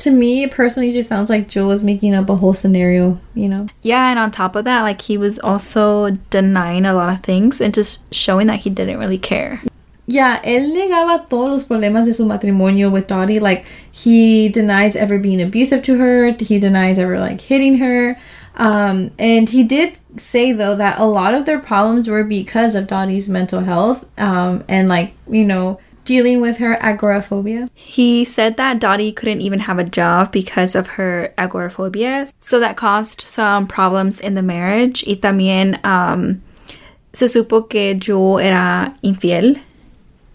To 0.00 0.10
me, 0.10 0.44
it 0.44 0.50
personally 0.50 0.92
just 0.92 1.10
sounds 1.10 1.28
like 1.28 1.46
Joe 1.46 1.66
was 1.66 1.84
making 1.84 2.14
up 2.14 2.30
a 2.30 2.36
whole 2.36 2.54
scenario, 2.54 3.20
you 3.34 3.50
know? 3.50 3.66
Yeah, 3.82 4.08
and 4.08 4.18
on 4.18 4.30
top 4.30 4.56
of 4.56 4.64
that, 4.64 4.80
like, 4.80 5.02
he 5.02 5.18
was 5.18 5.38
also 5.38 6.12
denying 6.30 6.86
a 6.86 6.94
lot 6.94 7.10
of 7.10 7.22
things 7.22 7.60
and 7.60 7.74
just 7.74 8.00
showing 8.14 8.46
that 8.46 8.60
he 8.60 8.70
didn't 8.70 8.98
really 8.98 9.18
care. 9.18 9.60
Yeah, 10.06 10.40
él 10.42 10.72
negaba 10.72 11.28
todos 11.28 11.50
los 11.50 11.64
problemas 11.64 12.06
de 12.06 12.14
su 12.14 12.24
matrimonio 12.24 12.90
with 12.90 13.08
Dottie. 13.08 13.40
Like, 13.40 13.66
he 13.92 14.48
denies 14.48 14.96
ever 14.96 15.18
being 15.18 15.42
abusive 15.42 15.82
to 15.82 15.98
her. 15.98 16.32
He 16.32 16.58
denies 16.58 16.98
ever, 16.98 17.20
like, 17.20 17.42
hitting 17.42 17.76
her. 17.76 18.16
Um, 18.56 19.10
and 19.18 19.50
he 19.50 19.64
did 19.64 19.98
say, 20.16 20.52
though, 20.52 20.76
that 20.76 20.98
a 20.98 21.04
lot 21.04 21.34
of 21.34 21.44
their 21.44 21.58
problems 21.58 22.08
were 22.08 22.24
because 22.24 22.74
of 22.74 22.86
Dottie's 22.86 23.28
mental 23.28 23.60
health 23.60 24.06
um, 24.18 24.64
and, 24.66 24.88
like, 24.88 25.12
you 25.28 25.44
know, 25.44 25.78
dealing 26.10 26.40
with 26.40 26.58
her 26.58 26.76
agoraphobia. 26.82 27.68
He 27.72 28.24
said 28.24 28.56
that 28.56 28.80
Dottie 28.80 29.12
couldn't 29.12 29.42
even 29.42 29.60
have 29.60 29.78
a 29.78 29.84
job 29.84 30.32
because 30.32 30.74
of 30.74 30.98
her 30.98 31.32
agoraphobia, 31.38 32.26
so 32.40 32.58
that 32.58 32.76
caused 32.76 33.20
some 33.20 33.68
problems 33.68 34.18
in 34.18 34.34
the 34.34 34.42
marriage. 34.42 35.04
Y 35.06 35.14
también 35.14 35.78
um, 35.84 36.42
se 37.12 37.26
supo 37.26 37.70
que 37.70 37.94
Joe 37.94 38.38
era 38.38 38.92
infiel. 39.04 39.60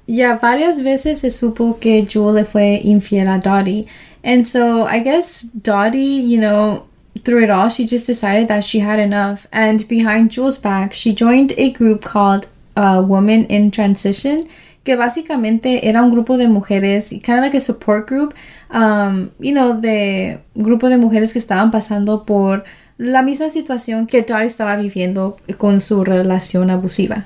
Yeah, 0.08 0.38
varias 0.38 0.80
veces 0.80 1.20
se 1.20 1.28
supo 1.28 1.78
que 1.78 2.06
Jewel 2.06 2.36
le 2.36 2.46
fue 2.46 2.80
infiel 2.82 3.28
a 3.28 3.38
Dottie. 3.38 3.86
And 4.24 4.48
so 4.48 4.84
I 4.84 5.00
guess 5.00 5.42
Dottie, 5.42 6.24
you 6.24 6.40
know, 6.40 6.86
through 7.26 7.44
it 7.44 7.50
all, 7.50 7.68
she 7.68 7.86
just 7.86 8.08
decided 8.08 8.48
that 8.48 8.64
she 8.64 8.80
had 8.80 9.00
enough. 9.00 9.46
And 9.52 9.86
behind 9.90 10.32
Jewel's 10.32 10.58
back, 10.58 10.94
she 10.94 11.14
joined 11.14 11.52
a 11.58 11.72
group 11.72 12.02
called 12.02 12.48
uh, 12.78 13.04
Women 13.06 13.46
in 13.48 13.72
Transition, 13.72 14.48
que 14.86 14.96
básicamente 14.96 15.90
era 15.90 16.02
un 16.04 16.12
grupo 16.12 16.38
de 16.38 16.48
mujeres, 16.48 17.10
kind 17.10 17.40
of 17.40 17.42
like 17.42 17.58
a 17.58 17.62
support 17.62 18.08
group, 18.08 18.34
um, 18.72 19.32
you 19.40 19.52
know, 19.52 19.74
de 19.74 20.40
grupo 20.54 20.88
de 20.90 20.98
mujeres 20.98 21.34
que 21.34 21.40
estaban 21.40 21.72
pasando 21.72 22.24
por 22.24 22.64
la 22.98 23.24
misma 23.24 23.50
situación 23.50 24.06
que 24.08 24.22
Dottie 24.22 24.46
estaba 24.46 24.78
viviendo 24.78 25.38
con 25.58 25.82
su 25.82 26.06
relación 26.06 26.70
abusiva. 26.70 27.26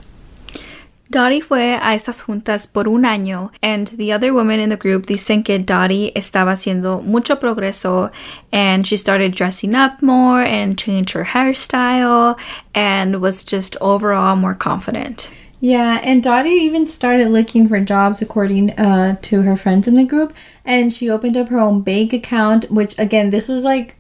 Dottie 1.12 1.42
fue 1.42 1.78
a 1.82 1.96
estas 1.96 2.22
juntas 2.22 2.68
por 2.68 2.88
un 2.88 3.04
año, 3.04 3.52
and 3.62 3.88
the 3.98 4.14
other 4.14 4.32
women 4.32 4.60
in 4.60 4.70
the 4.70 4.78
group 4.78 5.08
dicen 5.08 5.44
que 5.44 5.58
Dottie 5.60 6.14
estaba 6.16 6.52
haciendo 6.52 7.02
mucho 7.04 7.40
progreso, 7.40 8.12
and 8.54 8.86
she 8.86 8.96
started 8.96 9.34
dressing 9.34 9.76
up 9.76 10.02
more 10.02 10.44
and 10.44 10.78
changed 10.78 11.14
her 11.14 11.26
hairstyle, 11.26 12.38
and 12.74 13.20
was 13.22 13.44
just 13.44 13.76
overall 13.82 14.36
more 14.36 14.56
confident. 14.56 15.32
Yeah, 15.62 16.00
and 16.04 16.24
Dottie 16.24 16.50
even 16.50 16.88
started 16.88 17.30
looking 17.30 17.68
for 17.68 17.80
jobs 17.82 18.22
according 18.22 18.72
uh, 18.80 19.18
to 19.24 19.42
her 19.42 19.58
friends 19.58 19.88
in 19.88 19.96
the 19.96 20.06
group, 20.06 20.34
and 20.64 20.92
she 20.94 21.10
opened 21.10 21.36
up 21.36 21.50
her 21.50 21.60
own 21.60 21.82
bank 21.82 22.14
account, 22.14 22.72
which 22.72 22.98
again, 22.98 23.30
this 23.30 23.50
was 23.50 23.64
like 23.66 23.96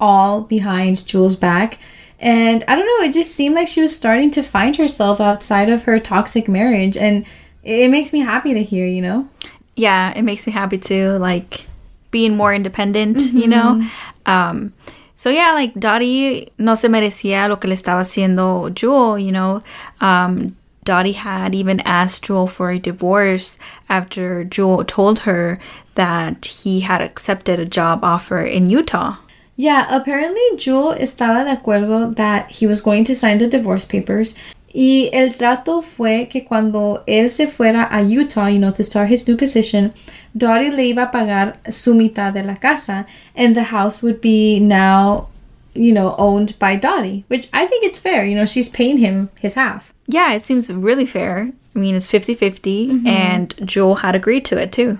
all 0.00 0.42
behind 0.42 1.06
Jules' 1.06 1.36
back. 1.36 1.78
And 2.18 2.64
I 2.66 2.74
don't 2.74 2.86
know, 2.86 3.06
it 3.06 3.12
just 3.12 3.34
seemed 3.34 3.54
like 3.54 3.68
she 3.68 3.82
was 3.82 3.94
starting 3.94 4.30
to 4.32 4.42
find 4.42 4.74
herself 4.76 5.20
outside 5.20 5.68
of 5.68 5.84
her 5.84 6.00
toxic 6.00 6.48
marriage, 6.48 6.96
and 6.96 7.24
it 7.62 7.90
makes 7.90 8.12
me 8.12 8.20
happy 8.20 8.54
to 8.54 8.62
hear, 8.62 8.86
you 8.86 9.02
know? 9.02 9.28
Yeah, 9.76 10.12
it 10.16 10.22
makes 10.22 10.46
me 10.46 10.52
happy 10.52 10.78
too, 10.78 11.18
like 11.18 11.66
being 12.10 12.36
more 12.36 12.52
independent, 12.52 13.20
you 13.32 13.46
know? 13.46 13.86
Um, 14.24 14.72
so 15.14 15.30
yeah, 15.30 15.52
like 15.52 15.74
Dottie 15.74 16.50
no 16.58 16.74
se 16.74 16.88
merecía 16.88 17.48
lo 17.48 17.56
que 17.56 17.68
le 17.68 17.76
estaba 17.76 18.00
haciendo 18.00 18.74
Jewel, 18.74 19.18
you 19.18 19.30
know? 19.30 19.62
Um, 20.00 20.56
Dottie 20.86 21.12
had 21.12 21.54
even 21.54 21.80
asked 21.80 22.24
Joel 22.24 22.46
for 22.46 22.70
a 22.70 22.78
divorce 22.78 23.58
after 23.90 24.44
Joel 24.44 24.84
told 24.84 25.20
her 25.20 25.58
that 25.96 26.46
he 26.46 26.80
had 26.80 27.02
accepted 27.02 27.58
a 27.58 27.66
job 27.66 28.02
offer 28.02 28.40
in 28.40 28.70
Utah. 28.70 29.16
Yeah, 29.56 29.86
apparently 29.90 30.42
Joel 30.56 30.94
estaba 30.94 31.44
de 31.44 31.56
acuerdo 31.56 32.14
that 32.16 32.50
he 32.50 32.66
was 32.66 32.80
going 32.80 33.04
to 33.04 33.14
sign 33.14 33.38
the 33.38 33.48
divorce 33.48 33.84
papers. 33.84 34.34
Y 34.74 35.08
el 35.12 35.32
trato 35.32 35.82
fue 35.82 36.28
que 36.28 36.44
cuando 36.44 37.02
él 37.08 37.30
se 37.30 37.46
fuera 37.46 37.88
a 37.90 38.02
Utah, 38.02 38.46
you 38.46 38.58
know, 38.58 38.70
to 38.70 38.84
start 38.84 39.08
his 39.08 39.26
new 39.26 39.36
position, 39.36 39.92
Dottie 40.36 40.70
le 40.70 40.92
iba 40.92 41.04
a 41.04 41.10
pagar 41.10 41.56
su 41.72 41.94
mitad 41.94 42.34
de 42.34 42.42
la 42.42 42.56
casa, 42.56 43.06
and 43.34 43.56
the 43.56 43.64
house 43.64 44.02
would 44.02 44.20
be 44.20 44.60
now, 44.60 45.28
you 45.76 45.92
know, 45.92 46.14
owned 46.18 46.58
by 46.58 46.76
Dottie, 46.76 47.24
which 47.28 47.48
I 47.52 47.66
think 47.66 47.84
it's 47.84 47.98
fair. 47.98 48.24
You 48.24 48.34
know, 48.34 48.46
she's 48.46 48.68
paying 48.68 48.98
him 48.98 49.30
his 49.38 49.54
half. 49.54 49.92
Yeah, 50.06 50.32
it 50.32 50.44
seems 50.44 50.72
really 50.72 51.06
fair. 51.06 51.52
I 51.74 51.78
mean, 51.78 51.94
it's 51.94 52.06
50 52.08 52.34
50, 52.34 52.88
mm-hmm. 52.88 53.06
and 53.06 53.54
Joel 53.66 53.96
had 53.96 54.14
agreed 54.14 54.44
to 54.46 54.58
it 54.58 54.72
too. 54.72 54.98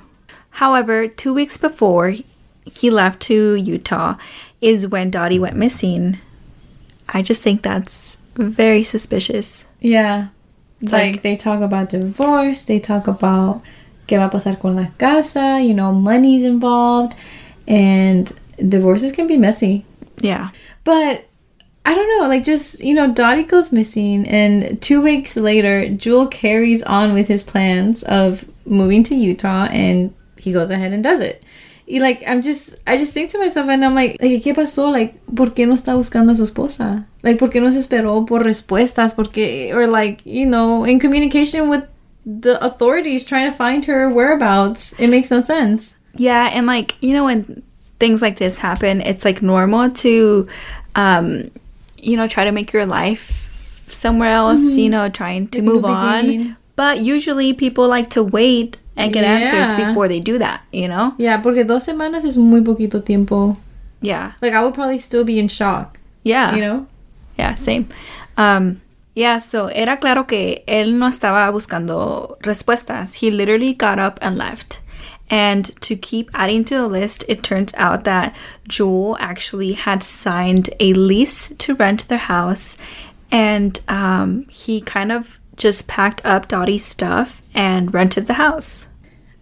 However, 0.51 1.07
two 1.09 1.33
weeks 1.35 1.59
before 1.59 2.15
he 2.65 2.91
left 2.91 3.21
to 3.23 3.55
Utah 3.55 4.17
is 4.61 4.87
when 4.87 5.11
Dottie 5.11 5.39
went 5.39 5.57
missing. 5.57 6.19
I 7.09 7.23
just 7.23 7.43
think 7.43 7.63
that's 7.63 8.17
very 8.35 8.83
suspicious. 8.83 9.65
Yeah. 9.81 10.29
Like, 10.83 10.93
like- 10.93 11.23
they 11.23 11.37
talk 11.37 11.63
about 11.63 11.91
divorce, 11.91 12.65
they 12.65 12.79
talk 12.79 13.07
about 13.07 13.63
qué 14.07 14.19
va 14.19 14.27
a 14.27 14.31
pasar 14.31 14.61
con 14.61 14.77
la 14.77 14.87
casa, 14.99 15.61
you 15.63 15.75
know, 15.75 15.93
money's 15.93 16.45
involved, 16.45 17.15
and 17.67 18.33
divorces 18.69 19.13
can 19.13 19.27
be 19.27 19.37
messy. 19.37 19.85
Yeah. 20.21 20.51
But 20.85 21.27
I 21.85 21.95
don't 21.95 22.19
know, 22.19 22.29
like 22.29 22.45
just, 22.45 22.81
you 22.81 22.95
know, 22.95 23.13
Dottie 23.13 23.45
goes 23.45 23.71
missing 23.71 24.27
and 24.27 24.81
2 24.83 25.01
weeks 25.01 25.37
later, 25.37 25.89
Jewel 25.89 26.27
carries 26.27 26.83
on 26.83 27.15
with 27.15 27.29
his 27.29 27.43
plans 27.43 28.03
of 28.05 28.45
moving 28.65 29.05
to 29.05 29.15
Utah 29.15 29.67
and 29.71 30.13
he 30.37 30.53
goes 30.53 30.71
ahead 30.71 30.93
and 30.93 31.03
does 31.03 31.21
it. 31.21 31.45
Y 31.89 31.99
like 31.99 32.25
I'm 32.27 32.43
just 32.43 32.75
I 32.89 32.97
just 32.97 33.13
think 33.13 33.31
to 33.31 33.39
myself 33.39 33.69
and 33.69 33.85
I'm 33.85 33.95
like, 33.95 34.17
like 34.21 34.43
¿qué 34.43 34.55
pasó? 34.55 34.91
Like 34.91 35.15
¿por 35.33 35.51
qué 35.51 35.67
no 35.67 35.75
está 35.75 35.95
buscando 35.95 36.33
a 36.33 36.35
su 36.35 36.43
esposa? 36.43 37.07
Like 37.23 37.39
¿por 37.39 37.51
qué 37.51 37.61
no 37.61 37.71
se 37.71 37.79
esperó 37.79 38.27
por 38.27 38.43
respuestas? 38.43 39.15
Porque 39.15 39.73
or 39.73 39.87
like, 39.87 40.23
you 40.25 40.47
know, 40.47 40.85
in 40.85 40.99
communication 40.99 41.69
with 41.69 41.85
the 42.27 42.59
authorities 42.65 43.25
trying 43.25 43.49
to 43.49 43.57
find 43.57 43.85
her 43.85 44.11
whereabouts. 44.11 44.95
It 44.99 45.09
makes 45.09 45.31
no 45.31 45.41
sense. 45.41 45.97
Yeah, 46.17 46.51
and 46.53 46.67
like, 46.67 46.97
you 47.01 47.13
know, 47.13 47.27
when 47.27 47.63
things 47.99 48.21
like 48.23 48.37
this 48.39 48.59
happen, 48.59 49.01
it's 49.01 49.25
like 49.25 49.43
normal 49.43 49.91
to, 49.91 50.47
um, 50.95 51.51
you 51.99 52.17
know, 52.17 52.27
try 52.29 52.45
to 52.45 52.53
make 52.53 52.73
your 52.73 52.87
life 52.87 53.49
somewhere 53.89 54.31
else, 54.33 54.63
you 54.77 54.89
know, 54.91 55.09
trying 55.09 55.49
to 55.49 55.63
new 55.63 55.75
move 55.75 55.85
on. 55.85 56.57
But 56.77 56.99
usually 57.01 57.53
people 57.55 57.89
like 57.89 58.11
to 58.11 58.23
wait 58.23 58.77
and 58.97 59.13
get 59.13 59.25
answers 59.25 59.73
before 59.77 60.09
they 60.09 60.21
do 60.21 60.39
that, 60.39 60.63
you 60.73 60.89
know? 60.89 61.15
Yeah, 61.19 61.39
porque 61.41 61.67
dos 61.67 61.85
semanas 61.87 62.25
es 62.25 62.37
muy 62.37 62.61
poquito 62.63 63.05
tiempo. 63.05 63.57
Yeah. 64.03 64.33
Like 64.43 64.53
I 64.53 64.63
would 64.63 64.75
probably 64.75 64.99
still 64.99 65.25
be 65.25 65.39
in 65.39 65.49
shock, 65.49 65.99
Yeah. 66.23 66.55
you 66.55 66.61
know? 66.61 66.87
Yeah, 67.39 67.55
same. 67.55 67.89
Um, 68.37 68.81
yeah, 69.15 69.39
so 69.39 69.67
era 69.69 69.97
claro 69.99 70.27
que 70.27 70.63
él 70.67 70.99
no 70.99 71.07
estaba 71.09 71.51
buscando 71.51 72.37
respuestas. 72.43 73.15
He 73.15 73.31
literally 73.31 73.73
got 73.75 73.99
up 73.99 74.19
and 74.21 74.37
left. 74.37 74.81
And 75.29 75.65
to 75.83 75.97
keep 75.97 76.31
adding 76.35 76.65
to 76.67 76.75
the 76.75 76.87
list, 76.87 77.25
it 77.29 77.43
turns 77.43 77.75
out 77.75 78.05
that 78.05 78.35
Joel 78.69 79.17
actually 79.19 79.73
had 79.73 80.03
signed 80.03 80.71
a 80.79 80.93
lease 80.93 81.49
to 81.59 81.75
rent 81.75 82.09
their 82.09 82.19
house. 82.19 82.77
And 83.31 83.81
um, 83.89 84.47
he 84.49 84.81
kind 84.81 85.11
of 85.11 85.41
just 85.57 85.89
packed 85.89 86.25
up 86.25 86.49
Dottie's 86.49 86.85
stuff 86.85 87.43
and 87.55 87.93
rented 87.93 88.27
the 88.27 88.35
house. 88.35 88.87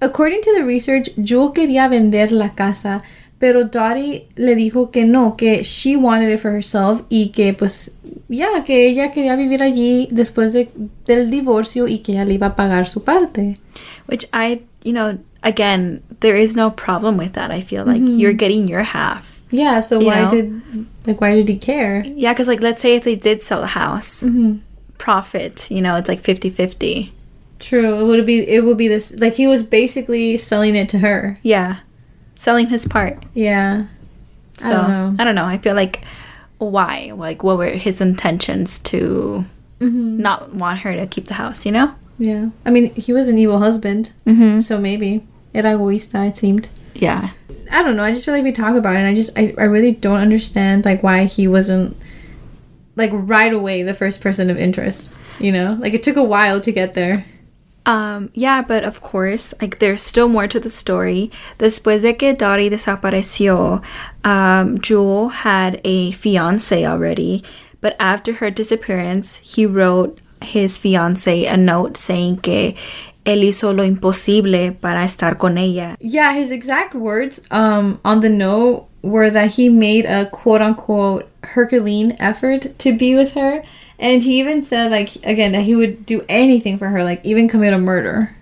According 0.00 0.42
to 0.42 0.54
the 0.54 0.64
research, 0.64 1.08
Jewel 1.22 1.52
quería 1.52 1.88
vender 1.88 2.30
la 2.30 2.50
casa, 2.50 3.02
pero 3.38 3.64
Dottie 3.64 4.28
le 4.36 4.54
dijo 4.54 4.92
que 4.92 5.04
no, 5.04 5.32
que 5.32 5.62
she 5.62 5.96
wanted 5.96 6.32
it 6.32 6.40
for 6.40 6.50
herself 6.50 7.02
y 7.10 7.30
que 7.34 7.52
pues 7.52 7.90
ya, 8.28 8.64
que 8.64 8.86
ella 8.86 9.12
quería 9.12 9.36
vivir 9.36 9.62
allí 9.62 10.08
después 10.10 10.52
de, 10.52 10.70
del 11.04 11.30
divorcio 11.30 11.88
y 11.88 11.98
que 11.98 12.12
ella 12.12 12.24
le 12.24 12.34
iba 12.34 12.48
a 12.48 12.56
pagar 12.56 12.86
su 12.86 13.02
parte. 13.02 13.58
Which 14.06 14.26
I, 14.32 14.62
you 14.82 14.92
know, 14.92 15.18
again, 15.44 16.02
there 16.20 16.34
is 16.34 16.56
no 16.56 16.70
problem 16.70 17.16
with 17.16 17.34
that. 17.34 17.52
I 17.52 17.60
feel 17.60 17.84
like 17.84 18.02
mm-hmm. 18.02 18.18
you're 18.18 18.32
getting 18.32 18.66
your 18.66 18.82
half. 18.82 19.40
Yeah, 19.50 19.80
so 19.80 20.00
why 20.00 20.22
know? 20.22 20.30
did 20.30 20.86
like 21.06 21.20
why 21.20 21.36
did 21.36 21.48
he 21.48 21.56
care? 21.56 22.02
Yeah, 22.04 22.32
because 22.32 22.48
like 22.48 22.60
let's 22.60 22.82
say 22.82 22.96
if 22.96 23.04
they 23.04 23.14
did 23.14 23.40
sell 23.40 23.60
the 23.60 23.68
house, 23.68 24.24
mm-hmm. 24.24 24.56
profit, 24.98 25.70
you 25.70 25.80
know, 25.80 25.94
it's 25.94 26.08
like 26.08 26.22
50-50. 26.22 27.12
True, 27.60 28.00
it 28.00 28.04
would 28.04 28.26
be 28.26 28.48
it 28.48 28.64
would 28.64 28.76
be 28.76 28.88
this 28.88 29.14
like 29.20 29.34
he 29.34 29.46
was 29.46 29.62
basically 29.62 30.36
selling 30.36 30.74
it 30.74 30.88
to 30.88 30.98
her. 30.98 31.38
Yeah. 31.42 31.78
Selling 32.34 32.66
his 32.66 32.88
part. 32.88 33.22
Yeah. 33.32 33.86
So 34.58 34.66
I 34.66 34.72
don't 34.72 34.88
know. 34.88 35.16
I 35.18 35.24
don't 35.24 35.34
know. 35.36 35.44
I 35.44 35.58
feel 35.58 35.74
like 35.74 36.04
why? 36.58 37.12
Like 37.14 37.44
what 37.44 37.58
were 37.58 37.70
his 37.70 38.00
intentions 38.00 38.80
to 38.80 39.44
mm-hmm. 39.78 40.20
not 40.20 40.52
want 40.54 40.80
her 40.80 40.96
to 40.96 41.06
keep 41.06 41.26
the 41.26 41.34
house, 41.34 41.64
you 41.64 41.72
know? 41.72 41.94
Yeah. 42.18 42.50
I 42.64 42.70
mean, 42.70 42.94
he 42.94 43.12
was 43.12 43.28
an 43.28 43.38
evil 43.38 43.58
husband, 43.58 44.12
Mm-hmm. 44.26 44.58
so 44.58 44.78
maybe 44.80 45.26
era 45.54 45.72
egoísta 45.72 46.28
it 46.28 46.36
seemed. 46.36 46.68
Yeah. 46.94 47.30
I 47.70 47.82
don't 47.82 47.96
know. 47.96 48.04
I 48.04 48.12
just 48.12 48.24
feel 48.24 48.34
like 48.34 48.44
we 48.44 48.52
talk 48.52 48.76
about 48.76 48.94
it, 48.94 48.98
and 48.98 49.06
I 49.06 49.14
just 49.14 49.30
I, 49.36 49.54
I 49.58 49.64
really 49.64 49.92
don't 49.92 50.20
understand 50.20 50.84
like 50.84 51.02
why 51.02 51.24
he 51.24 51.48
wasn't 51.48 51.96
like 52.96 53.10
right 53.12 53.52
away 53.52 53.82
the 53.82 53.94
first 53.94 54.20
person 54.20 54.50
of 54.50 54.58
interest. 54.58 55.14
You 55.38 55.52
know, 55.52 55.76
like 55.80 55.94
it 55.94 56.02
took 56.02 56.16
a 56.16 56.22
while 56.22 56.60
to 56.60 56.70
get 56.70 56.94
there. 56.94 57.24
Um, 57.86 58.30
yeah, 58.32 58.62
but 58.62 58.84
of 58.84 59.02
course, 59.02 59.52
like 59.60 59.78
there's 59.78 60.00
still 60.00 60.28
more 60.28 60.48
to 60.48 60.60
the 60.60 60.70
story. 60.70 61.30
Después 61.58 62.02
de 62.02 62.14
que 62.14 62.32
Dottie 62.32 62.70
desapareció, 62.70 63.82
um, 64.24 64.78
Jewel 64.78 65.28
had 65.28 65.80
a 65.84 66.12
fiance 66.12 66.86
already, 66.86 67.42
but 67.80 67.94
after 68.00 68.34
her 68.34 68.50
disappearance, 68.50 69.36
he 69.42 69.66
wrote 69.66 70.18
his 70.40 70.78
fiance 70.78 71.44
a 71.44 71.56
note 71.56 71.96
saying 71.96 72.38
que 72.38 72.74
él 73.24 73.42
hizo 73.42 73.72
lo 73.72 73.84
imposible 73.84 74.72
para 74.72 75.04
estar 75.04 75.38
con 75.38 75.58
ella. 75.58 75.96
Yeah, 76.00 76.32
his 76.34 76.50
exact 76.50 76.94
words 76.94 77.40
um 77.50 78.00
on 78.04 78.20
the 78.20 78.28
note 78.28 78.86
were 79.02 79.30
that 79.30 79.52
he 79.52 79.68
made 79.68 80.06
a 80.06 80.26
quote 80.30 80.62
unquote 80.62 81.28
Herculean 81.42 82.16
effort 82.20 82.78
to 82.78 82.96
be 82.96 83.14
with 83.14 83.32
her. 83.32 83.62
And 83.98 84.22
he 84.22 84.40
even 84.40 84.62
said 84.62 84.90
like 84.90 85.16
again 85.24 85.52
that 85.52 85.62
he 85.62 85.74
would 85.74 86.04
do 86.06 86.22
anything 86.28 86.78
for 86.78 86.88
her, 86.88 87.04
like 87.04 87.24
even 87.24 87.48
commit 87.48 87.72
a 87.72 87.78
murder. 87.78 88.36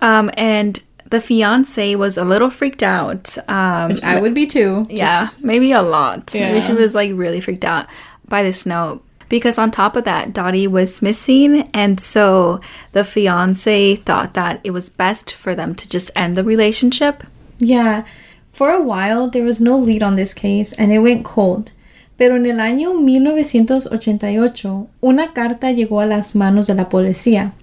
Um, 0.00 0.30
and 0.36 0.80
the 1.10 1.20
fiance 1.20 1.94
was 1.94 2.16
a 2.16 2.24
little 2.24 2.50
freaked 2.50 2.82
out. 2.82 3.36
Um, 3.48 3.90
Which 3.90 4.02
I 4.02 4.20
would 4.20 4.34
be 4.34 4.46
too. 4.46 4.86
Yeah, 4.88 5.28
maybe 5.40 5.70
a 5.72 5.82
lot. 5.82 6.32
Maybe 6.34 6.60
she 6.60 6.72
was 6.72 6.94
like 6.94 7.12
really 7.14 7.40
freaked 7.40 7.64
out 7.64 7.86
by 8.26 8.42
this 8.42 8.66
note. 8.66 9.04
Because 9.32 9.56
on 9.56 9.70
top 9.70 9.96
of 9.96 10.04
that, 10.04 10.34
Dottie 10.34 10.66
was 10.66 11.00
missing, 11.00 11.66
and 11.72 11.98
so 11.98 12.60
the 12.92 13.02
fiance 13.02 13.96
thought 13.96 14.34
that 14.34 14.60
it 14.62 14.72
was 14.72 14.90
best 14.90 15.32
for 15.32 15.54
them 15.54 15.74
to 15.74 15.88
just 15.88 16.10
end 16.14 16.36
the 16.36 16.44
relationship. 16.44 17.22
Yeah, 17.58 18.04
for 18.52 18.68
a 18.68 18.82
while 18.82 19.30
there 19.30 19.44
was 19.44 19.58
no 19.58 19.78
lead 19.78 20.02
on 20.02 20.16
this 20.16 20.34
case 20.34 20.74
and 20.74 20.92
it 20.92 20.98
went 20.98 21.24
cold. 21.24 21.72
Pero 22.18 22.36
en 22.36 22.44
el 22.44 22.60
año 22.60 22.92
1988, 22.92 24.88
una 25.00 25.32
carta 25.32 25.72
llegó 25.72 26.02
a 26.02 26.06
las 26.06 26.34
manos 26.34 26.66
de 26.66 26.74
la 26.74 26.90
policía. 26.90 27.54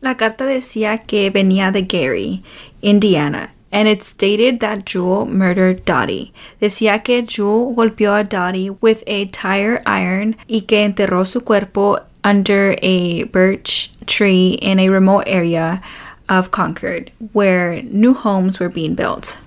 La 0.00 0.16
carta 0.16 0.44
decía 0.44 0.98
que 0.98 1.30
venía 1.30 1.70
de 1.70 1.82
Gary, 1.82 2.42
Indiana, 2.82 3.53
and 3.74 3.88
it 3.88 4.04
stated 4.04 4.60
that 4.60 4.86
Jewel 4.86 5.26
murdered 5.26 5.84
Dottie. 5.84 6.32
Decía 6.60 7.02
que 7.02 7.26
Jewel 7.26 7.74
golpeó 7.74 8.20
a 8.20 8.22
Dottie 8.22 8.70
with 8.70 9.02
a 9.08 9.26
tire 9.26 9.82
iron 9.84 10.36
y 10.48 10.60
que 10.60 10.88
enterró 10.88 11.26
su 11.26 11.40
cuerpo 11.40 11.98
under 12.22 12.76
a 12.82 13.24
birch 13.24 13.90
tree 14.06 14.52
in 14.62 14.78
a 14.78 14.88
remote 14.88 15.24
area 15.26 15.82
of 16.28 16.52
Concord, 16.52 17.10
where 17.32 17.82
new 17.82 18.14
homes 18.14 18.60
were 18.60 18.68
being 18.68 18.94
built. 18.94 19.38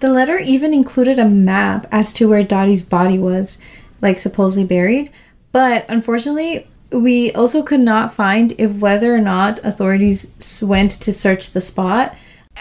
The 0.00 0.10
letter 0.10 0.38
even 0.38 0.74
included 0.74 1.18
a 1.18 1.28
map 1.28 1.86
as 1.90 2.12
to 2.14 2.28
where 2.28 2.42
Dottie's 2.42 2.82
body 2.82 3.18
was, 3.18 3.56
like 4.02 4.18
supposedly 4.18 4.66
buried. 4.66 5.08
But 5.50 5.86
unfortunately, 5.88 6.66
we 6.90 7.32
also 7.32 7.62
could 7.62 7.80
not 7.80 8.12
find 8.12 8.52
if 8.58 8.72
whether 8.72 9.14
or 9.14 9.20
not 9.20 9.64
authorities 9.64 10.60
went 10.62 10.90
to 10.90 11.12
search 11.12 11.52
the 11.52 11.62
spot. 11.62 12.14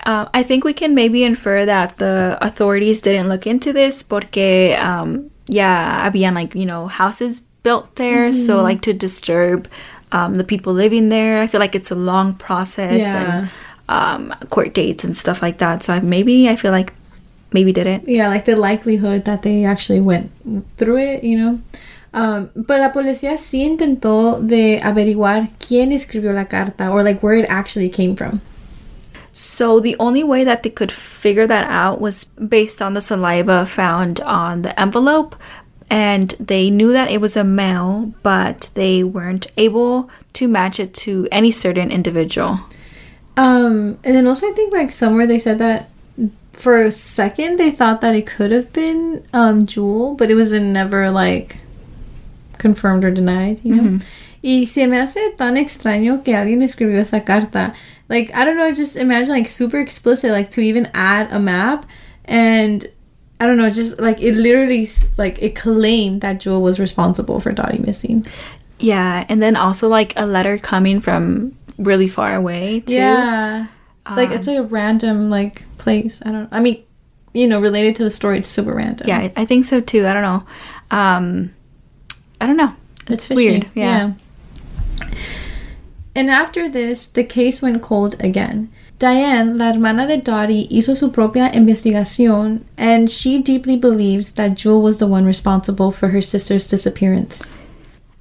Um, 0.06 0.30
I 0.34 0.42
think 0.44 0.64
we 0.64 0.74
can 0.74 0.96
maybe 0.96 1.24
infer 1.24 1.66
that 1.66 1.98
the 1.98 2.38
authorities 2.42 3.02
didn't 3.02 3.28
look 3.30 3.46
into 3.46 3.74
this 3.74 4.04
porque, 4.04 4.76
um, 4.80 5.30
yeah, 5.48 6.10
habían 6.10 6.34
like, 6.34 6.56
you 6.56 6.66
know, 6.66 6.88
houses 6.88 7.42
built 7.64 7.96
there. 7.98 8.32
So, 8.34 8.64
like, 8.64 8.82
to 8.82 8.94
disturb 8.94 9.68
um, 10.12 10.34
the 10.36 10.44
people 10.44 10.74
living 10.74 11.10
there. 11.10 11.42
I 11.42 11.48
feel 11.48 11.60
like 11.60 11.76
it's 11.76 11.92
a 11.92 11.96
long 11.96 12.34
process 12.36 13.00
Yeah. 13.00 13.40
and 13.42 13.50
um, 13.90 14.34
court 14.50 14.74
dates 14.74 15.04
and 15.04 15.16
stuff 15.16 15.42
like 15.42 15.58
that. 15.60 15.84
So, 15.84 15.94
I, 15.94 16.00
maybe 16.00 16.50
I 16.50 16.56
feel 16.56 16.72
like 16.72 16.94
maybe 17.54 17.72
didn't. 17.72 18.08
Yeah, 18.08 18.30
like 18.30 18.46
the 18.46 18.56
likelihood 18.56 19.26
that 19.26 19.42
they 19.44 19.66
actually 19.66 20.00
went 20.02 20.32
through 20.78 20.98
it, 20.98 21.24
you 21.24 21.38
know. 21.38 21.60
Um, 22.14 22.50
but 22.56 22.80
la 22.80 22.92
policía 22.92 23.38
sí 23.38 23.64
intentó 23.64 24.40
de 24.46 24.80
averiguar 24.82 25.50
quién 25.60 25.92
escribió 25.92 26.34
la 26.34 26.46
carta 26.46 26.90
or 26.90 27.04
like 27.04 27.22
where 27.22 27.36
it 27.36 27.46
actually 27.50 27.90
came 27.90 28.16
from. 28.16 28.42
So 29.34 29.80
the 29.80 29.96
only 30.00 30.24
way 30.24 30.44
that 30.44 30.64
they 30.64 30.70
could 30.70 30.92
figure 30.92 31.48
that 31.48 31.70
out 31.70 32.02
was 32.02 32.26
based 32.26 32.82
on 32.82 32.94
the 32.94 33.02
saliva 33.02 33.66
found 33.66 34.20
on 34.22 34.62
the 34.62 34.80
envelope. 34.80 35.36
And 35.90 36.30
they 36.40 36.70
knew 36.70 36.94
that 36.94 37.12
it 37.12 37.20
was 37.20 37.36
a 37.36 37.44
male, 37.44 38.14
but 38.24 38.70
they 38.76 39.04
weren't 39.04 39.48
able 39.58 40.10
to 40.34 40.48
match 40.48 40.80
it 40.80 40.94
to 41.06 41.28
any 41.32 41.52
certain 41.52 41.92
individual. 41.92 42.60
Um, 43.36 43.98
and 44.04 44.16
then 44.16 44.28
also 44.28 44.50
I 44.50 44.54
think 44.54 44.74
like 44.74 44.92
somewhere 44.92 45.28
they 45.28 45.40
said 45.40 45.60
that 45.60 45.90
for 46.54 46.84
a 46.84 46.92
second 46.92 47.58
they 47.58 47.72
thought 47.72 48.02
that 48.02 48.16
it 48.16 48.28
could 48.28 48.52
have 48.52 48.72
been 48.72 49.26
um 49.34 49.66
Jewel, 49.66 50.16
but 50.16 50.30
it 50.30 50.36
was 50.36 50.54
never 50.54 51.10
like 51.10 51.58
confirmed 52.58 53.04
or 53.04 53.12
denied, 53.12 53.60
you 53.64 53.76
know. 53.76 54.00
Y 54.44 54.66
se 54.66 54.88
me 54.88 54.98
hace 54.98 55.36
tan 55.38 55.56
extraño 55.56 56.24
que 56.24 56.36
alguien 56.36 56.62
escribió 56.64 57.00
esa 57.00 57.22
carta. 57.22 57.74
Like 58.12 58.36
I 58.36 58.44
don't 58.44 58.58
know, 58.58 58.70
just 58.74 58.98
imagine 58.98 59.30
like 59.30 59.48
super 59.48 59.80
explicit, 59.80 60.32
like 60.32 60.52
to 60.52 60.62
even 60.62 60.92
add 60.94 61.32
a 61.32 61.40
map 61.40 61.86
and 62.26 62.86
I 63.40 63.46
don't 63.48 63.56
know, 63.56 63.70
just 63.70 64.02
like 64.02 64.20
it 64.22 64.36
literally 64.36 64.86
like 65.18 65.42
it 65.42 65.56
claimed 65.56 66.20
that 66.20 66.42
Jewel 66.42 66.62
was 66.62 66.78
responsible 66.78 67.40
for 67.40 67.54
Dottie 67.54 67.80
missing. 67.80 68.28
Yeah, 68.80 69.26
and 69.30 69.42
then 69.42 69.56
also 69.56 69.88
like 69.88 70.12
a 70.18 70.26
letter 70.26 70.58
coming 70.58 71.00
from 71.00 71.58
really 71.78 72.10
far 72.10 72.36
away 72.36 72.82
too. 72.82 72.96
Yeah. 72.96 73.68
like 74.06 74.32
it's 74.32 74.46
like 74.46 74.58
a 74.58 74.64
random 74.64 75.30
like 75.30 75.64
place. 75.78 76.22
I 76.26 76.34
don't 76.34 76.50
I 76.52 76.60
mean, 76.60 76.84
you 77.34 77.48
know, 77.48 77.62
related 77.62 77.96
to 77.96 78.04
the 78.04 78.12
story, 78.12 78.40
it's 78.40 78.50
super 78.50 78.74
random. 78.76 79.08
Yeah, 79.08 79.30
I- 79.38 79.46
think 79.46 79.64
so 79.64 79.80
too. 79.80 80.06
I 80.06 80.12
don't 80.12 80.24
know. 80.24 80.44
Um, 80.92 81.54
I 82.42 82.46
don't 82.46 82.58
know. 82.58 82.76
It's, 83.08 83.32
It's, 83.32 83.38
weird. 83.38 83.70
Yeah. 83.74 84.16
And 86.14 86.30
after 86.30 86.68
this, 86.68 87.08
the 87.08 87.24
case 87.24 87.62
went 87.62 87.82
cold 87.82 88.16
again. 88.20 88.70
Diane, 89.00 89.58
la 89.58 89.72
hermana 89.72 90.06
de 90.06 90.18
Dottie, 90.18 90.68
hizo 90.70 90.96
su 90.96 91.10
propia 91.10 91.50
investigación, 91.54 92.62
and 92.78 93.10
she 93.10 93.42
deeply 93.42 93.78
believes 93.78 94.34
that 94.34 94.56
Jewel 94.56 94.82
was 94.82 94.98
the 94.98 95.08
one 95.08 95.26
responsible 95.26 95.92
for 95.92 96.10
her 96.10 96.22
sister's 96.22 96.68
disappearance. 96.68 97.52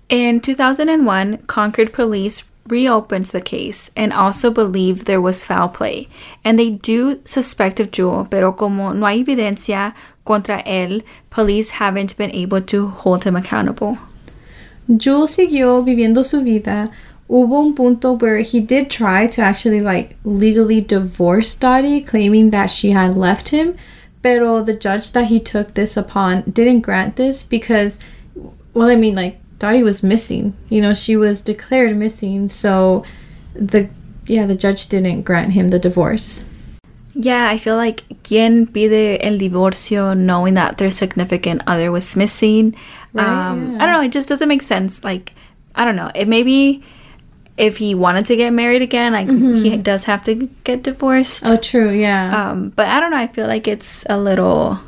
In 0.09 0.40
2001, 0.40 1.38
Concord 1.46 1.92
police 1.92 2.44
reopened 2.66 3.26
the 3.26 3.40
case 3.40 3.90
and 3.96 4.12
also 4.12 4.50
believed 4.50 5.07
there 5.07 5.20
was 5.20 5.44
foul 5.44 5.68
play. 5.68 6.09
And 6.44 6.59
they 6.59 6.70
do 6.70 7.20
suspect 7.24 7.81
of 7.81 7.90
Jewel, 7.90 8.26
pero 8.31 8.53
como 8.53 8.92
no 8.92 9.07
hay 9.07 9.22
evidencia 9.22 9.94
contra 10.24 10.62
él, 10.64 11.03
police 11.31 11.70
haven't 11.70 12.16
been 12.16 12.31
able 12.31 12.61
to 12.62 12.88
hold 12.88 13.24
him 13.24 13.37
accountable. 13.37 13.98
Jewel 14.88 15.26
siguió 15.26 15.85
viviendo 15.85 16.24
su 16.24 16.42
vida. 16.42 16.90
Hubo 17.30 17.64
un 17.64 17.74
punto 17.74 18.14
where 18.14 18.40
he 18.40 18.60
did 18.60 18.90
try 18.90 19.28
to 19.28 19.40
actually 19.40 19.80
like 19.80 20.16
legally 20.24 20.80
divorce 20.80 21.54
Dottie, 21.54 22.00
claiming 22.02 22.50
that 22.50 22.70
she 22.70 22.90
had 22.90 23.16
left 23.16 23.50
him. 23.50 23.76
Pero 24.20 24.62
the 24.62 24.74
judge 24.74 25.12
that 25.12 25.28
he 25.28 25.38
took 25.38 25.74
this 25.74 25.96
upon 25.96 26.42
didn't 26.50 26.80
grant 26.80 27.14
this 27.14 27.44
because, 27.44 27.98
well, 28.74 28.90
I 28.90 28.96
mean, 28.96 29.14
like 29.14 29.38
Dottie 29.60 29.84
was 29.84 30.02
missing. 30.02 30.56
You 30.68 30.80
know, 30.80 30.92
she 30.92 31.16
was 31.16 31.40
declared 31.40 31.96
missing. 31.96 32.48
So, 32.48 33.04
the 33.54 33.88
yeah, 34.26 34.46
the 34.46 34.56
judge 34.56 34.88
didn't 34.88 35.22
grant 35.22 35.52
him 35.52 35.68
the 35.68 35.78
divorce. 35.78 36.44
Yeah, 37.14 37.48
I 37.48 37.58
feel 37.58 37.76
like 37.76 38.02
quien 38.24 38.66
pide 38.66 39.18
el 39.20 39.38
divorcio 39.38 40.16
knowing 40.16 40.54
that 40.54 40.78
their 40.78 40.90
significant 40.90 41.62
other 41.66 41.92
was 41.92 42.16
missing. 42.16 42.74
Right, 43.12 43.26
um, 43.26 43.72
yeah. 43.72 43.82
I 43.82 43.86
don't 43.86 43.94
know. 43.94 44.02
It 44.02 44.12
just 44.12 44.28
doesn't 44.28 44.48
make 44.48 44.62
sense. 44.62 45.04
Like, 45.04 45.32
I 45.74 45.84
don't 45.84 45.96
know. 45.96 46.10
It 46.14 46.26
maybe 46.26 46.82
if 47.61 47.77
he 47.77 47.94
wanted 47.94 48.25
to 48.27 48.37
get 48.37 48.53
married 48.53 48.81
again, 48.83 49.12
like 49.12 49.29
he 49.29 49.77
does 49.77 50.05
have 50.05 50.25
to 50.25 50.49
get 50.64 50.83
divorced. 50.83 51.44
Oh, 51.46 51.57
true. 51.57 51.90
Yeah, 51.92 52.51
Um, 52.51 52.70
but 52.75 52.87
I 52.88 52.99
don't 53.01 53.11
know. 53.12 53.18
I 53.20 53.27
feel 53.29 53.46
like 53.46 53.68
it's 53.68 54.05
a 54.09 54.16
little. 54.16 54.81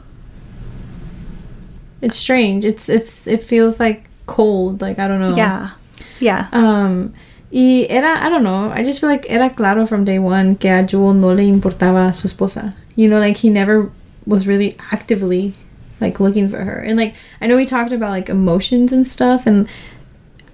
it's 2.00 2.16
strange. 2.16 2.64
It's 2.64 2.88
it's 2.88 3.26
it 3.26 3.44
feels 3.44 3.78
like 3.78 4.08
cold. 4.26 4.80
Like 4.80 4.98
I 4.98 5.06
don't 5.08 5.20
know. 5.20 5.36
Yeah, 5.36 5.70
yeah, 6.20 6.48
Um, 6.52 7.12
y 7.52 7.86
era, 7.88 8.18
I 8.24 8.28
don't 8.28 8.42
know, 8.42 8.70
I 8.72 8.82
just 8.82 9.00
feel 9.00 9.10
like 9.10 9.26
era 9.28 9.50
claro 9.50 9.86
from 9.86 10.04
day 10.04 10.18
one 10.18 10.56
que 10.56 10.70
a 10.70 10.82
Jewel 10.82 11.14
no 11.14 11.28
le 11.28 11.42
importaba 11.42 12.14
su 12.14 12.26
esposa. 12.28 12.74
You 12.96 13.08
know, 13.08 13.18
like 13.20 13.36
he 13.38 13.50
never 13.50 13.90
was 14.26 14.46
really 14.46 14.76
actively 14.92 15.54
like 16.00 16.18
looking 16.20 16.48
for 16.48 16.64
her. 16.64 16.80
And 16.80 16.96
like 16.96 17.14
I 17.40 17.46
know 17.46 17.56
we 17.56 17.64
talked 17.66 17.92
about 17.92 18.10
like 18.10 18.28
emotions 18.28 18.92
and 18.92 19.06
stuff 19.06 19.46
and 19.46 19.68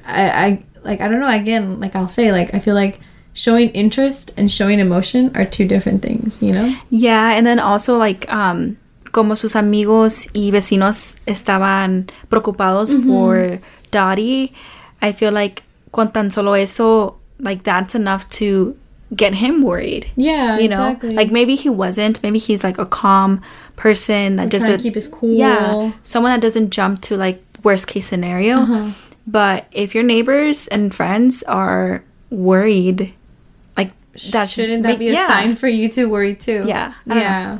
I 0.07 0.25
I 0.47 0.63
like 0.89 1.01
I 1.01 1.07
don't 1.09 1.21
know, 1.21 1.29
again, 1.31 1.79
like 1.81 1.95
I'll 1.95 2.09
say 2.09 2.33
like 2.33 2.55
I 2.55 2.59
feel 2.59 2.75
like 2.75 2.99
showing 3.35 3.71
interest 3.71 4.33
and 4.37 4.51
showing 4.51 4.81
emotion 4.81 5.31
are 5.37 5.45
two 5.45 5.67
different 5.69 6.03
things, 6.03 6.43
you 6.43 6.51
know? 6.53 6.75
yeah. 6.91 7.37
And 7.37 7.47
then 7.47 7.61
also 7.61 7.97
like 7.97 8.27
um, 8.33 8.77
como 9.13 9.35
sus 9.35 9.55
amigos 9.55 10.27
y 10.35 10.51
vecinos 10.51 11.17
estaban 11.27 12.09
preocupados 12.31 12.91
por 13.07 13.61
Dottie. 13.93 14.53
I 15.01 15.13
feel 15.13 15.33
like 15.33 15.63
con 15.93 16.11
tan 16.11 16.31
solo 16.31 16.53
eso, 16.55 17.15
like 17.39 17.63
that's 17.63 17.95
enough 17.95 18.29
to 18.41 18.77
get 19.15 19.35
him 19.35 19.63
worried. 19.63 20.07
Yeah, 20.17 20.59
you 20.59 20.69
know 20.69 20.89
exactly. 20.89 21.15
like 21.15 21.31
maybe 21.31 21.55
he 21.55 21.71
wasn't 21.71 22.21
maybe 22.23 22.39
he's 22.39 22.65
like 22.65 22.77
a 22.79 22.85
calm 22.87 23.41
person 23.77 24.37
that 24.37 24.51
doesn't 24.51 24.81
keep 24.83 24.97
his 24.97 25.07
cool. 25.09 25.31
yeah 25.33 25.93
someone 26.03 26.33
that 26.33 26.41
doesn't 26.43 26.71
jump 26.71 27.01
to 27.03 27.17
like 27.17 27.41
worst 27.63 27.87
case 27.87 28.07
scenario 28.07 28.59
Uh-huh. 28.59 28.91
But 29.29 29.67
if 29.73 29.95
your 29.95 30.05
neighbors 30.05 30.67
and 30.69 30.95
friends 30.95 31.43
are 31.45 32.03
worried 32.31 33.13
like 33.77 33.93
that 34.33 34.49
should 34.49 34.63
Shouldn't 34.65 34.83
that 34.85 34.89
make- 34.97 34.99
be 34.99 35.09
a 35.11 35.13
yeah. 35.13 35.29
sign 35.29 35.55
for 35.57 35.69
you 35.69 35.89
to 35.91 36.07
worry 36.07 36.35
too? 36.35 36.65
Yeah, 36.67 36.95
don't 37.07 37.17
know. 37.19 37.23
Yeah. 37.23 37.59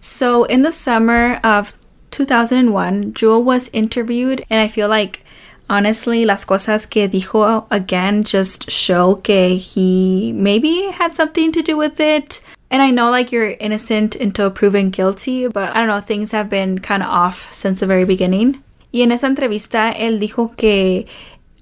so 0.00 0.44
in 0.44 0.62
the 0.62 0.72
summer 0.72 1.40
of 1.42 1.74
2001 2.10 3.12
jewel 3.14 3.42
was 3.42 3.68
interviewed 3.72 4.44
and 4.48 4.60
i 4.60 4.68
feel 4.68 4.88
like 4.88 5.24
honestly 5.68 6.24
las 6.24 6.44
cosas 6.44 6.86
que 6.88 7.08
dijo 7.08 7.66
again 7.70 8.22
just 8.22 8.70
show 8.70 9.16
que 9.16 9.56
he 9.56 10.32
maybe 10.32 10.90
had 10.92 11.10
something 11.10 11.50
to 11.50 11.62
do 11.62 11.76
with 11.76 11.98
it 11.98 12.40
and 12.70 12.82
i 12.82 12.90
know 12.90 13.10
like 13.10 13.32
you're 13.32 13.56
innocent 13.58 14.14
until 14.14 14.50
proven 14.50 14.90
guilty 14.90 15.48
but 15.48 15.74
i 15.74 15.80
don't 15.80 15.88
know 15.88 16.00
things 16.00 16.30
have 16.32 16.48
been 16.48 16.78
kind 16.78 17.02
of 17.02 17.08
off 17.08 17.52
since 17.52 17.80
the 17.80 17.86
very 17.86 18.04
beginning 18.04 18.62
y 18.94 19.02
en 19.02 19.10
esa 19.10 19.26
entrevista 19.26 19.90
él 19.90 20.20
dijo 20.20 20.54
que 20.56 21.08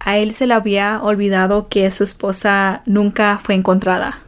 a 0.01 0.19
él 0.19 0.35
se 0.35 0.47
le 0.47 0.53
había 0.53 1.01
olvidado 1.03 1.71
que 1.71 1.91
su 1.91 2.05
esposa 2.05 2.83
nunca 2.85 3.41
fue 3.43 3.55
encontrada 3.55 4.23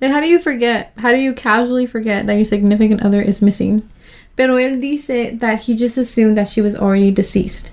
Like, 0.00 0.12
how 0.12 0.20
do 0.20 0.26
you 0.26 0.38
forget? 0.38 0.92
How 0.98 1.10
do 1.10 1.16
you 1.16 1.32
casually 1.32 1.86
forget 1.86 2.26
that 2.26 2.34
your 2.34 2.44
significant 2.44 3.02
other 3.02 3.22
is 3.22 3.40
missing? 3.40 3.88
Pero 4.36 4.56
él 4.56 4.80
dice 4.80 5.38
that 5.38 5.60
he 5.60 5.74
just 5.74 5.96
assumed 5.96 6.36
that 6.36 6.48
she 6.48 6.60
was 6.60 6.76
already 6.76 7.10
deceased. 7.10 7.72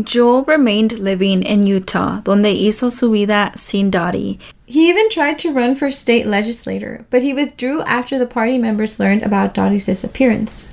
Joel 0.00 0.44
remained 0.44 1.00
living 1.00 1.42
in 1.42 1.66
Utah, 1.66 2.20
donde 2.22 2.46
hizo 2.46 2.92
su 2.92 3.10
vida 3.10 3.52
sin 3.56 3.90
Dottie. 3.90 4.38
He 4.64 4.88
even 4.88 5.10
tried 5.10 5.38
to 5.40 5.52
run 5.52 5.74
for 5.74 5.90
state 5.90 6.26
legislator, 6.26 7.04
but 7.10 7.22
he 7.22 7.34
withdrew 7.34 7.82
after 7.82 8.16
the 8.18 8.26
party 8.26 8.56
members 8.56 9.00
learned 9.00 9.24
about 9.24 9.54
Dottie's 9.54 9.86
disappearance. 9.86 10.68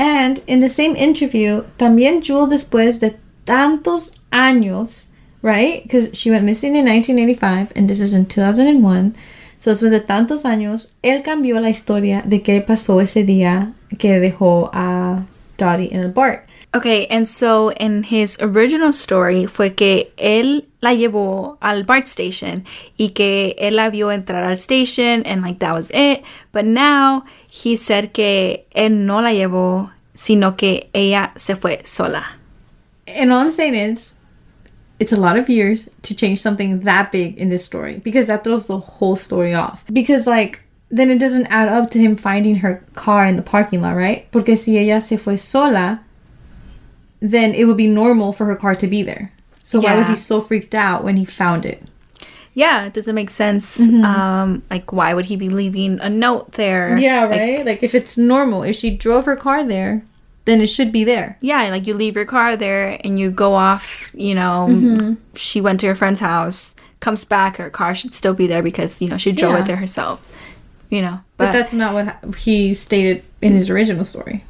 And 0.00 0.42
in 0.46 0.60
the 0.60 0.68
same 0.70 0.96
interview, 0.96 1.64
también 1.76 2.22
Jewel 2.22 2.48
después 2.48 3.00
de 3.00 3.18
tantos 3.44 4.12
años, 4.32 5.08
right? 5.42 5.82
Because 5.82 6.08
she 6.14 6.30
went 6.30 6.46
missing 6.46 6.74
in 6.74 6.86
1985 6.86 7.76
and 7.76 7.86
this 7.86 8.00
is 8.00 8.14
in 8.14 8.24
2001. 8.24 9.14
So 9.58 9.72
después 9.72 9.90
de 9.90 10.00
tantos 10.00 10.46
años, 10.46 10.88
él 11.02 11.22
cambió 11.22 11.60
la 11.60 11.68
historia 11.68 12.22
de 12.24 12.40
qué 12.40 12.62
pasó 12.62 13.02
ese 13.02 13.24
día 13.24 13.74
que 13.98 14.18
dejó 14.18 14.70
a 14.72 15.26
Dottie 15.58 15.92
en 15.92 16.00
el 16.00 16.12
BART. 16.12 16.48
Okay, 16.72 17.06
and 17.10 17.26
so 17.26 17.70
in 17.72 18.04
his 18.04 18.38
original 18.40 18.94
story 18.94 19.44
fue 19.44 19.74
que 19.74 20.14
él 20.16 20.68
la 20.80 20.94
llevó 20.94 21.58
al 21.60 21.82
BART 21.84 22.06
station 22.06 22.64
y 22.96 23.10
que 23.10 23.54
él 23.58 23.76
la 23.76 23.90
vio 23.90 24.10
entrar 24.10 24.44
al 24.44 24.56
station 24.56 25.22
and 25.26 25.42
like 25.42 25.58
that 25.58 25.74
was 25.74 25.90
it. 25.90 26.22
But 26.52 26.64
now 26.64 27.24
he 27.50 27.76
said 27.76 28.12
que 28.12 28.64
él 28.74 28.92
no 29.04 29.20
la 29.20 29.32
llevó, 29.32 29.90
sino 30.14 30.56
que 30.56 30.88
ella 30.94 31.32
se 31.36 31.54
fue 31.54 31.84
sola. 31.84 32.24
And 33.06 33.32
all 33.32 33.40
I'm 33.40 33.50
saying 33.50 33.74
is, 33.74 34.14
it's 35.00 35.12
a 35.12 35.16
lot 35.16 35.36
of 35.36 35.48
years 35.48 35.88
to 36.02 36.14
change 36.14 36.40
something 36.40 36.80
that 36.80 37.10
big 37.10 37.38
in 37.38 37.48
this 37.48 37.64
story 37.64 37.98
because 37.98 38.28
that 38.28 38.44
throws 38.44 38.66
the 38.66 38.78
whole 38.78 39.16
story 39.16 39.54
off. 39.54 39.84
Because, 39.92 40.26
like, 40.26 40.60
then 40.90 41.10
it 41.10 41.18
doesn't 41.18 41.46
add 41.46 41.68
up 41.68 41.90
to 41.90 41.98
him 41.98 42.16
finding 42.16 42.56
her 42.56 42.84
car 42.94 43.24
in 43.24 43.36
the 43.36 43.42
parking 43.42 43.80
lot, 43.80 43.96
right? 43.96 44.30
Porque 44.30 44.56
si 44.56 44.78
ella 44.78 45.00
se 45.00 45.16
fue 45.16 45.36
sola, 45.36 46.02
then 47.20 47.54
it 47.54 47.64
would 47.64 47.76
be 47.76 47.88
normal 47.88 48.32
for 48.32 48.44
her 48.46 48.56
car 48.56 48.74
to 48.74 48.86
be 48.86 49.02
there. 49.02 49.32
So 49.62 49.80
why 49.80 49.96
was 49.96 50.08
he 50.08 50.16
so 50.16 50.40
freaked 50.40 50.74
out 50.74 51.04
when 51.04 51.16
he 51.16 51.24
found 51.24 51.64
it? 51.64 51.82
Yeah, 52.54 52.84
it 52.84 52.92
doesn't 52.92 53.14
make 53.14 53.30
sense. 53.30 53.78
Mm-hmm. 53.78 54.04
Um, 54.04 54.62
like, 54.70 54.92
why 54.92 55.14
would 55.14 55.26
he 55.26 55.36
be 55.36 55.48
leaving 55.48 56.00
a 56.00 56.10
note 56.10 56.52
there? 56.52 56.98
Yeah, 56.98 57.24
Like, 57.26 57.40
right? 57.40 57.64
Like, 57.66 57.82
if 57.82 57.94
it's 57.94 58.18
normal, 58.18 58.62
if 58.64 58.74
she 58.76 58.90
drove 58.90 59.24
her 59.26 59.36
car 59.36 59.62
there, 59.64 60.02
then 60.46 60.60
it 60.60 60.66
should 60.66 60.90
be 60.90 61.04
there. 61.04 61.36
yeah, 61.40 61.62
like 61.68 61.86
you 61.86 61.94
leave 61.94 62.16
your 62.16 62.24
car 62.24 62.56
there 62.56 62.98
and 63.04 63.18
you 63.20 63.30
go 63.30 63.54
off, 63.54 64.10
you 64.14 64.34
know, 64.34 64.66
Mm-hmm. 64.68 65.14
she 65.36 65.60
went 65.60 65.78
to 65.80 65.86
her 65.86 65.94
friend's 65.94 66.18
house, 66.20 66.74
comes 66.98 67.24
back, 67.24 67.56
her 67.58 67.70
car 67.70 67.94
should 67.94 68.14
still 68.14 68.34
be 68.34 68.46
there 68.48 68.62
because, 68.62 69.00
you 69.00 69.08
know, 69.08 69.16
she 69.18 69.32
drove 69.32 69.52
Yeah. 69.54 69.60
it 69.60 69.66
there 69.66 69.76
herself. 69.76 70.26
You 70.88 71.02
know, 71.02 71.20
But, 71.36 71.52
that's 71.52 71.72
not 71.72 71.94
what 71.94 72.34
he 72.36 72.74
stated 72.74 73.22
in 73.40 73.52
his 73.54 73.70
original 73.70 74.04
story. 74.04 74.44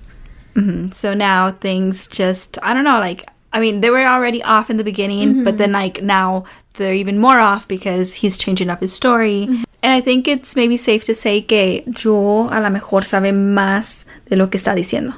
So 0.92 1.14
now 1.14 1.52
things 1.52 2.06
just, 2.06 2.58
I 2.62 2.72
don't 2.74 2.84
know, 2.84 2.98
like, 2.98 3.26
I 3.52 3.60
mean, 3.60 3.80
they 3.80 3.88
were 3.90 4.04
already 4.06 4.42
off 4.42 4.68
in 4.70 4.76
the 4.76 4.84
beginning, 4.84 5.42
but 5.42 5.56
then, 5.58 5.72
like, 5.72 6.02
now 6.02 6.44
they're 6.74 6.94
even 6.94 7.18
more 7.18 7.38
off 7.38 7.66
because 7.68 8.14
he's 8.14 8.36
changing 8.36 8.70
up 8.70 8.80
his 8.80 8.92
story. 8.92 9.44
And 9.82 9.92
I 9.92 10.00
think 10.00 10.28
it's 10.28 10.56
maybe 10.56 10.76
safe 10.76 11.04
to 11.04 11.14
say 11.14 11.40
que 11.40 11.82
Joel 11.90 12.48
a 12.52 12.60
lo 12.60 12.70
mejor 12.70 13.02
sabe 13.02 13.32
más 13.32 14.04
de 14.28 14.36
lo 14.36 14.46
que 14.48 14.58
está 14.58 14.74
diciendo. 14.74 15.14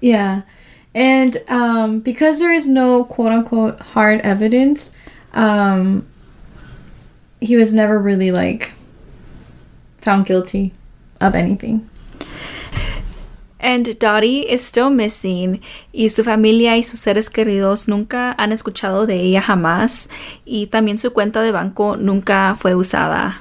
Yeah. 0.00 0.42
And 0.94 1.36
um, 1.48 2.00
because 2.00 2.38
there 2.38 2.52
is 2.52 2.68
no 2.68 3.04
quote 3.04 3.32
unquote 3.32 3.80
hard 3.80 4.20
evidence, 4.22 4.94
um, 5.32 6.06
he 7.40 7.56
was 7.56 7.72
never 7.72 7.98
really 7.98 8.30
like 8.30 8.72
found 9.98 10.26
guilty 10.26 10.72
of 11.20 11.34
anything. 11.34 11.88
And 13.60 13.98
Dottie 13.98 14.46
is 14.48 14.64
still 14.64 14.90
missing 14.90 15.60
y 15.92 16.08
su 16.10 16.22
familia 16.22 16.76
y 16.76 16.82
sus 16.82 17.00
seres 17.00 17.28
queridos 17.28 17.88
nunca 17.88 18.34
han 18.38 18.52
escuchado 18.52 19.06
de 19.06 19.20
ella 19.20 19.42
jamás 19.42 20.08
y 20.44 20.66
también 20.68 20.98
su 20.98 21.12
cuenta 21.12 21.42
de 21.42 21.50
banco 21.50 21.96
nunca 21.96 22.54
fue 22.56 22.74
usada. 22.74 23.40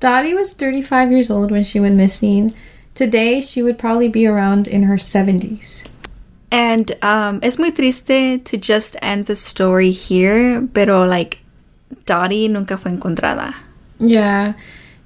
Dottie 0.00 0.34
was 0.34 0.52
35 0.52 1.10
years 1.10 1.30
old 1.30 1.50
when 1.50 1.62
she 1.62 1.80
went 1.80 1.96
missing. 1.96 2.52
Today, 2.94 3.40
she 3.40 3.62
would 3.62 3.78
probably 3.78 4.08
be 4.08 4.26
around 4.26 4.68
in 4.68 4.84
her 4.84 4.96
70s. 4.96 5.84
And 6.50 6.92
um, 7.02 7.40
es 7.42 7.58
muy 7.58 7.70
triste 7.72 8.44
to 8.44 8.56
just 8.56 8.96
end 9.02 9.26
the 9.26 9.36
story 9.36 9.90
here, 9.90 10.66
pero 10.72 11.04
like 11.04 11.38
Dottie 12.06 12.48
nunca 12.48 12.78
fue 12.78 12.90
encontrada. 12.90 13.54
Yeah. 13.98 14.54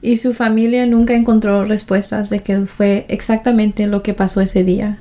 Y 0.02 0.16
su 0.16 0.32
familia 0.34 0.86
nunca 0.86 1.14
encontró 1.14 1.64
respuestas 1.64 2.30
de 2.30 2.40
qué 2.40 2.66
fue 2.66 3.04
exactamente 3.08 3.86
lo 3.86 4.02
que 4.02 4.14
pasó 4.14 4.40
ese 4.40 4.64
día. 4.64 4.98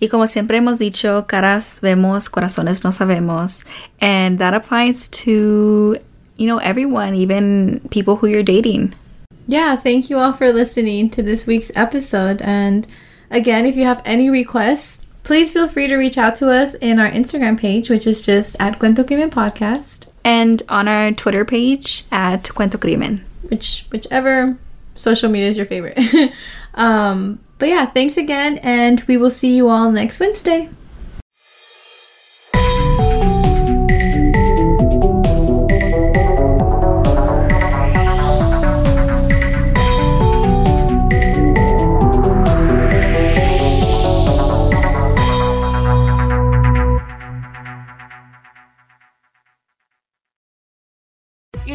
Y 0.00 0.08
como 0.08 0.26
siempre 0.26 0.58
hemos 0.58 0.78
dicho, 0.78 1.26
caras 1.26 1.78
vemos, 1.80 2.28
corazones 2.28 2.84
no 2.84 2.92
sabemos. 2.92 3.64
And 4.00 4.38
that 4.38 4.52
applies 4.52 5.08
to, 5.24 5.96
you 6.36 6.46
know, 6.46 6.58
everyone, 6.58 7.14
even 7.14 7.80
people 7.90 8.16
who 8.16 8.26
you're 8.26 8.42
dating. 8.42 8.94
Yeah, 9.46 9.76
thank 9.76 10.10
you 10.10 10.18
all 10.18 10.32
for 10.32 10.52
listening 10.52 11.10
to 11.10 11.22
this 11.22 11.46
week's 11.46 11.70
episode. 11.74 12.42
And 12.42 12.86
again, 13.30 13.66
if 13.66 13.76
you 13.76 13.84
have 13.84 14.02
any 14.04 14.30
requests, 14.30 15.00
please 15.22 15.52
feel 15.52 15.68
free 15.68 15.86
to 15.86 15.96
reach 15.96 16.18
out 16.18 16.34
to 16.36 16.50
us 16.50 16.74
in 16.74 16.98
our 16.98 17.10
Instagram 17.10 17.58
page, 17.58 17.88
which 17.88 18.06
is 18.06 18.20
just 18.20 18.56
at 18.60 18.78
Cuento 18.78 19.06
Crimen 19.06 19.30
Podcast, 19.30 20.06
And 20.24 20.62
on 20.68 20.88
our 20.88 21.12
Twitter 21.12 21.44
page 21.44 22.04
at 22.10 22.44
Cuento 22.44 22.80
Crimen. 22.80 23.24
Which 23.48 23.86
whichever 23.90 24.56
social 24.94 25.30
media 25.30 25.48
is 25.48 25.56
your 25.56 25.66
favorite. 25.66 25.98
um, 26.74 27.40
but 27.58 27.68
yeah, 27.68 27.86
thanks 27.86 28.16
again, 28.16 28.58
and 28.58 29.00
we 29.02 29.16
will 29.16 29.30
see 29.30 29.56
you 29.56 29.68
all 29.68 29.90
next 29.90 30.20
Wednesday. 30.20 30.68